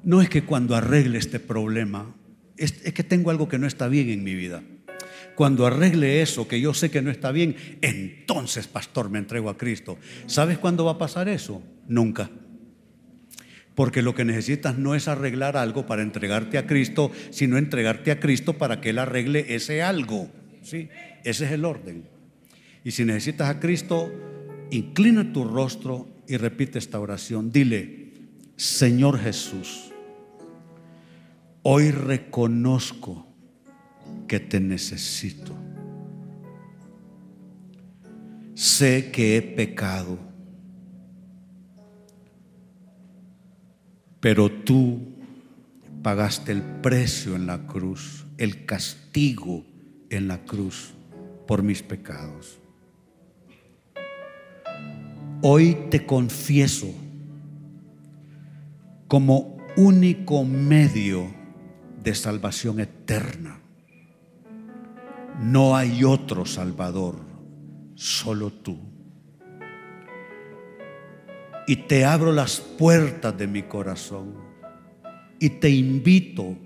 no 0.03 0.21
es 0.21 0.29
que 0.29 0.45
cuando 0.45 0.73
arregle 0.73 1.17
este 1.17 1.37
problema, 1.37 2.15
es, 2.55 2.71
que 2.71 3.03
tengo 3.03 3.29
algo 3.29 3.49
que 3.49 3.59
no 3.59 3.67
está 3.67 3.89
bien 3.89 4.07
en 4.07 4.23
mi 4.23 4.33
vida. 4.33 4.63
Cuando 5.35 5.67
arregle 5.67 6.21
eso, 6.21 6.47
que 6.47 6.61
yo 6.61 6.73
sé 6.73 6.89
que 6.89 7.01
no 7.01 7.11
está 7.11 7.33
bien, 7.33 7.57
entonces, 7.81 8.67
pastor, 8.67 9.09
me 9.09 9.19
entrego 9.19 9.49
a 9.49 9.57
Cristo. 9.57 9.97
¿Sabes 10.27 10.57
cuándo 10.57 10.85
va 10.85 10.93
a 10.93 10.97
pasar 10.97 11.27
eso? 11.27 11.61
Nunca. 11.89 12.29
Porque 13.75 14.01
lo 14.01 14.15
que 14.15 14.23
necesitas 14.23 14.77
no 14.77 14.95
es 14.95 15.09
arreglar 15.09 15.57
algo 15.57 15.85
para 15.87 16.03
entregarte 16.03 16.57
a 16.57 16.65
Cristo, 16.67 17.11
sino 17.31 17.57
entregarte 17.57 18.11
a 18.11 18.21
Cristo 18.21 18.53
para 18.57 18.79
que 18.79 18.91
Él 18.91 18.99
arregle 18.99 19.53
ese 19.53 19.83
algo. 19.83 20.31
¿sí? 20.61 20.87
Ese 21.25 21.47
es 21.47 21.51
el 21.51 21.65
orden. 21.65 22.05
Y 22.85 22.91
si 22.91 23.03
necesitas 23.03 23.49
a 23.49 23.59
Cristo, 23.59 24.09
inclina 24.71 25.31
tu 25.33 25.43
rostro 25.43 26.07
y 26.27 26.37
repite 26.37 26.79
esta 26.79 26.99
oración. 26.99 27.51
Dile, 27.51 28.13
Señor 28.55 29.19
Jesús, 29.19 29.91
hoy 31.63 31.91
reconozco 31.91 33.27
que 34.27 34.39
te 34.39 34.59
necesito. 34.59 35.55
Sé 38.55 39.11
que 39.11 39.37
he 39.37 39.41
pecado, 39.41 40.17
pero 44.19 44.51
tú 44.51 44.99
pagaste 46.01 46.51
el 46.51 46.61
precio 46.61 47.35
en 47.35 47.45
la 47.45 47.67
cruz, 47.67 48.25
el 48.37 48.65
castigo 48.65 49.63
en 50.09 50.27
la 50.27 50.43
cruz 50.43 50.93
por 51.45 51.63
mis 51.63 51.83
pecados. 51.83 52.59
Hoy 55.43 55.77
te 55.91 56.03
confieso 56.03 56.87
como 59.07 59.57
único 59.75 60.43
medio 60.43 61.31
de 62.03 62.15
salvación 62.15 62.79
eterna. 62.79 63.59
No 65.39 65.75
hay 65.75 66.03
otro 66.03 66.43
Salvador, 66.47 67.19
solo 67.93 68.51
tú. 68.51 68.79
Y 71.67 71.75
te 71.75 72.03
abro 72.03 72.31
las 72.31 72.59
puertas 72.59 73.37
de 73.37 73.45
mi 73.45 73.61
corazón 73.61 74.33
y 75.39 75.49
te 75.49 75.69
invito, 75.69 76.57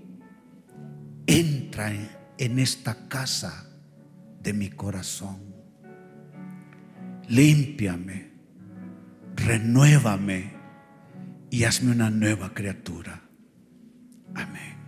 entra 1.26 1.92
en 2.38 2.58
esta 2.58 3.06
casa 3.06 3.68
de 4.42 4.54
mi 4.54 4.70
corazón. 4.70 5.52
Límpiame 7.28 8.31
renuévame 9.36 10.52
y 11.50 11.64
hazme 11.64 11.92
una 11.92 12.10
nueva 12.10 12.54
criatura. 12.54 13.22
Amén. 14.34 14.81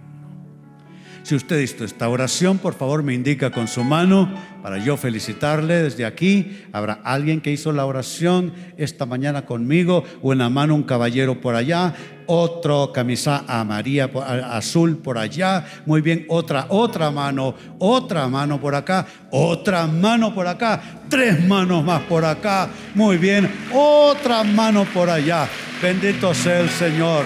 Si 1.25 1.35
usted 1.35 1.59
hizo 1.61 1.87
esta 1.87 2.07
oración, 2.11 2.59
por 2.59 2.75
favor 2.75 3.03
me 3.03 3.14
indica 3.14 3.51
con 3.51 3.66
su 3.66 3.83
mano 3.83 4.31
para 4.62 4.77
yo 4.77 4.99
felicitarle 4.99 5.83
desde 5.83 6.05
aquí. 6.05 6.64
Habrá 6.70 7.01
alguien 7.03 7.41
que 7.41 7.51
hizo 7.51 7.72
la 7.72 7.87
oración 7.87 8.53
esta 8.77 9.07
mañana 9.07 9.47
conmigo, 9.47 10.05
o 10.20 10.35
en 10.35 10.41
la 10.41 10.51
mano 10.51 10.75
un 10.75 10.83
caballero 10.83 11.41
por 11.41 11.55
allá, 11.55 11.95
otro 12.27 12.93
camisa 12.93 13.43
amarilla 13.49 14.11
azul 14.51 14.99
por 14.99 15.16
allá. 15.16 15.64
Muy 15.87 16.03
bien, 16.03 16.27
otra, 16.29 16.66
otra 16.68 17.11
mano, 17.11 17.55
otra 17.79 18.29
mano 18.29 18.61
por 18.61 18.75
acá, 18.75 19.07
otra 19.31 19.87
mano 19.87 20.35
por 20.35 20.47
acá, 20.47 20.83
tres 21.09 21.43
manos 21.43 21.83
más 21.83 22.03
por 22.03 22.27
acá. 22.27 22.68
Muy 22.95 23.16
bien, 23.16 23.51
otra 23.72 24.45
mano 24.45 24.85
por 24.93 25.09
allá. 25.09 25.49
Bendito 25.81 26.35
sea 26.35 26.61
el 26.61 26.68
Señor. 26.68 27.25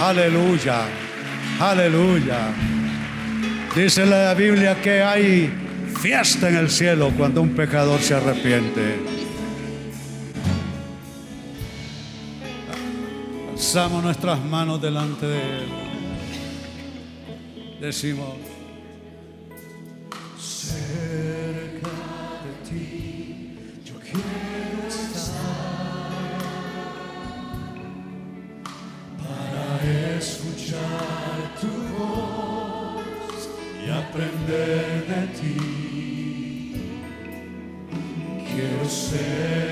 Aleluya. 0.00 0.80
Aleluya. 1.60 2.75
Dice 3.76 4.06
la 4.06 4.32
Biblia 4.32 4.80
que 4.80 5.02
hay 5.02 5.52
fiesta 6.00 6.48
en 6.48 6.56
el 6.56 6.70
cielo 6.70 7.12
cuando 7.14 7.42
un 7.42 7.50
pecador 7.50 8.00
se 8.00 8.14
arrepiente. 8.14 8.96
Alzamos 13.52 14.02
nuestras 14.02 14.42
manos 14.42 14.80
delante 14.80 15.26
de 15.26 15.38
Él. 15.38 15.66
Decimos, 17.78 18.36
de 34.46 35.26
ti. 35.36 36.72
Quiero 38.48 38.88
ser 38.88 39.65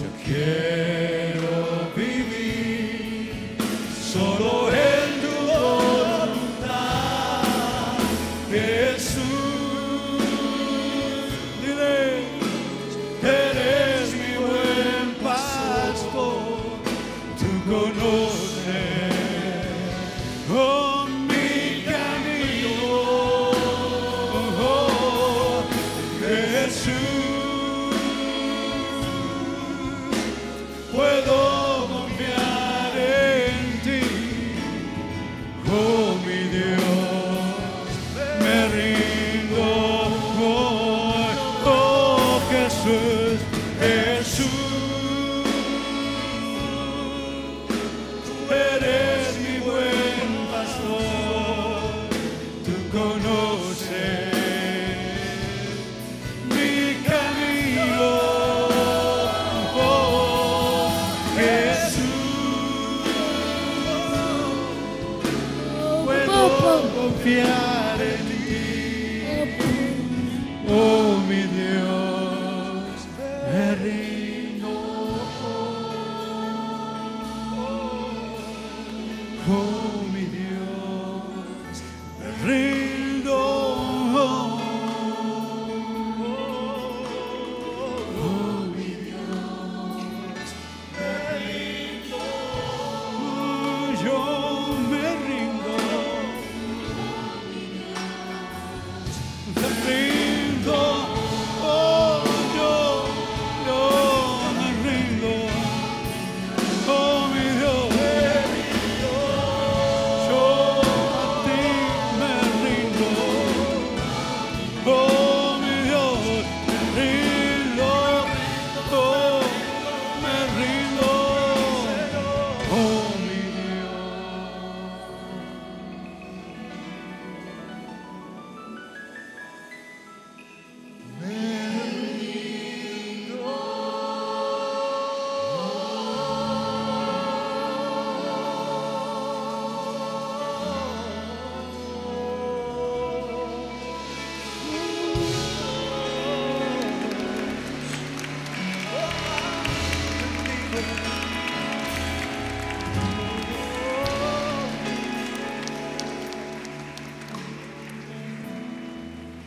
Yo 0.00 0.08
quiero 0.24 0.93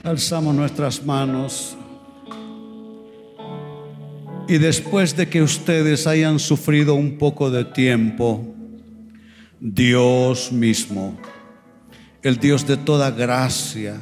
Alzamos 0.08 0.56
nuestras 0.56 1.04
manos 1.06 1.76
y 4.48 4.58
después 4.58 5.18
de 5.18 5.28
que 5.28 5.42
ustedes 5.42 6.08
hayan 6.08 6.40
sufrido 6.40 6.96
un 6.96 7.18
poco 7.18 7.52
de 7.52 7.66
tiempo, 7.66 8.56
Dios 9.60 10.54
mismo, 10.54 11.20
el 12.22 12.38
Dios 12.38 12.66
de 12.66 12.78
toda 12.78 13.12
gracia, 13.12 13.98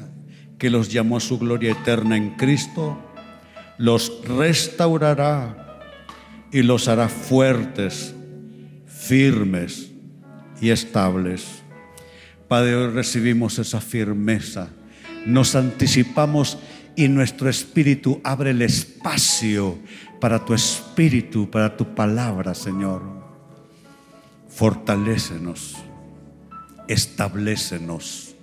que 0.59 0.69
los 0.69 0.93
llamó 0.93 1.17
a 1.17 1.21
su 1.21 1.39
gloria 1.39 1.71
eterna 1.71 2.15
en 2.15 2.35
Cristo, 2.35 2.99
los 3.79 4.21
restaurará 4.27 5.81
y 6.51 6.61
los 6.61 6.87
hará 6.87 7.09
fuertes, 7.09 8.13
firmes 8.85 9.89
y 10.61 10.69
estables. 10.69 11.63
Padre, 12.47 12.75
hoy 12.75 12.93
recibimos 12.93 13.57
esa 13.57 13.81
firmeza, 13.81 14.69
nos 15.25 15.55
anticipamos 15.55 16.57
y 16.95 17.07
nuestro 17.07 17.49
espíritu 17.49 18.21
abre 18.23 18.51
el 18.51 18.61
espacio 18.61 19.77
para 20.19 20.43
tu 20.43 20.53
espíritu, 20.53 21.49
para 21.49 21.75
tu 21.75 21.93
palabra, 21.93 22.53
Señor. 22.53 23.01
Fortalécenos, 24.47 25.75
establécenos, 26.87 28.35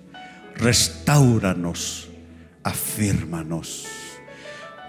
restauranos, 0.55 2.09
afírmanos. 2.63 3.85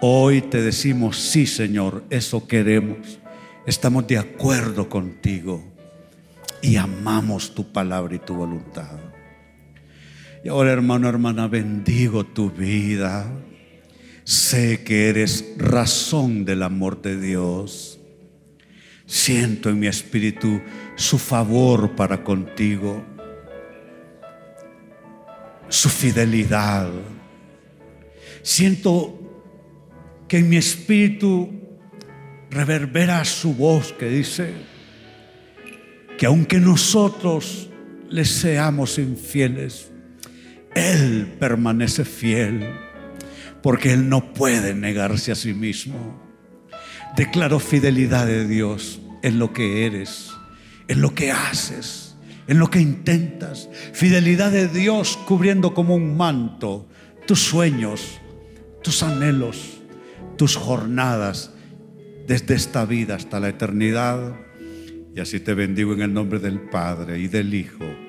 Hoy 0.01 0.41
te 0.41 0.61
decimos, 0.61 1.17
sí, 1.17 1.47
Señor, 1.47 2.03
eso 2.11 2.47
queremos. 2.47 3.19
Estamos 3.65 4.05
de 4.05 4.19
acuerdo 4.19 4.87
contigo 4.87 5.63
y 6.61 6.75
amamos 6.75 7.55
tu 7.55 7.71
palabra 7.71 8.13
y 8.13 8.19
tu 8.19 8.35
voluntad. 8.35 9.04
Y 10.45 10.47
ahora, 10.47 10.73
hermano, 10.73 11.09
hermana, 11.09 11.47
bendigo 11.47 12.23
tu 12.23 12.51
vida. 12.51 13.25
Sé 14.23 14.83
que 14.83 15.09
eres 15.09 15.55
razón 15.57 16.45
del 16.45 16.61
amor 16.61 17.01
de 17.01 17.19
Dios. 17.19 17.99
Siento 19.07 19.71
en 19.71 19.79
mi 19.79 19.87
espíritu 19.87 20.61
su 20.95 21.17
favor 21.17 21.95
para 21.95 22.23
contigo, 22.23 23.03
su 25.67 25.89
fidelidad. 25.89 26.91
Siento 28.43 29.19
que 30.27 30.37
en 30.37 30.49
mi 30.49 30.57
espíritu 30.57 31.49
reverbera 32.51 33.25
su 33.25 33.55
voz 33.55 33.93
que 33.93 34.09
dice 34.09 34.53
que 36.19 36.27
aunque 36.27 36.59
nosotros 36.59 37.67
le 38.09 38.25
seamos 38.25 38.99
infieles, 38.99 39.89
Él 40.75 41.37
permanece 41.39 42.03
fiel 42.03 42.69
porque 43.63 43.93
Él 43.93 44.09
no 44.09 44.33
puede 44.33 44.75
negarse 44.75 45.31
a 45.31 45.35
sí 45.35 45.53
mismo. 45.53 46.21
Declaro 47.15 47.59
fidelidad 47.59 48.27
de 48.27 48.45
Dios 48.45 48.99
en 49.23 49.39
lo 49.39 49.53
que 49.53 49.85
eres, 49.85 50.31
en 50.89 51.01
lo 51.01 51.15
que 51.15 51.31
haces, 51.31 52.15
en 52.47 52.59
lo 52.59 52.69
que 52.69 52.81
intentas. 52.81 53.69
Fidelidad 53.93 54.51
de 54.51 54.67
Dios 54.67 55.17
cubriendo 55.25 55.73
como 55.73 55.95
un 55.95 56.17
manto 56.17 56.87
tus 57.25 57.39
sueños, 57.39 58.19
tus 58.83 59.01
anhelos, 59.01 59.81
tus 60.37 60.57
jornadas 60.57 61.51
desde 62.27 62.53
esta 62.53 62.85
vida 62.85 63.15
hasta 63.15 63.39
la 63.39 63.47
eternidad. 63.47 64.35
Y 65.15 65.21
así 65.21 65.39
te 65.39 65.53
bendigo 65.53 65.93
en 65.93 66.01
el 66.01 66.13
nombre 66.13 66.39
del 66.39 66.59
Padre 66.59 67.17
y 67.19 67.29
del 67.29 67.53
Hijo 67.53 68.04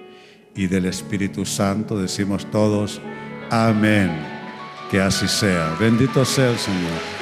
y 0.56 0.66
del 0.66 0.86
Espíritu 0.86 1.44
Santo. 1.44 1.98
Decimos 1.98 2.50
todos, 2.50 3.00
amén. 3.50 4.10
Que 4.90 5.00
así 5.00 5.28
sea. 5.28 5.76
Bendito 5.78 6.24
sea 6.24 6.50
el 6.50 6.58
Señor. 6.58 7.15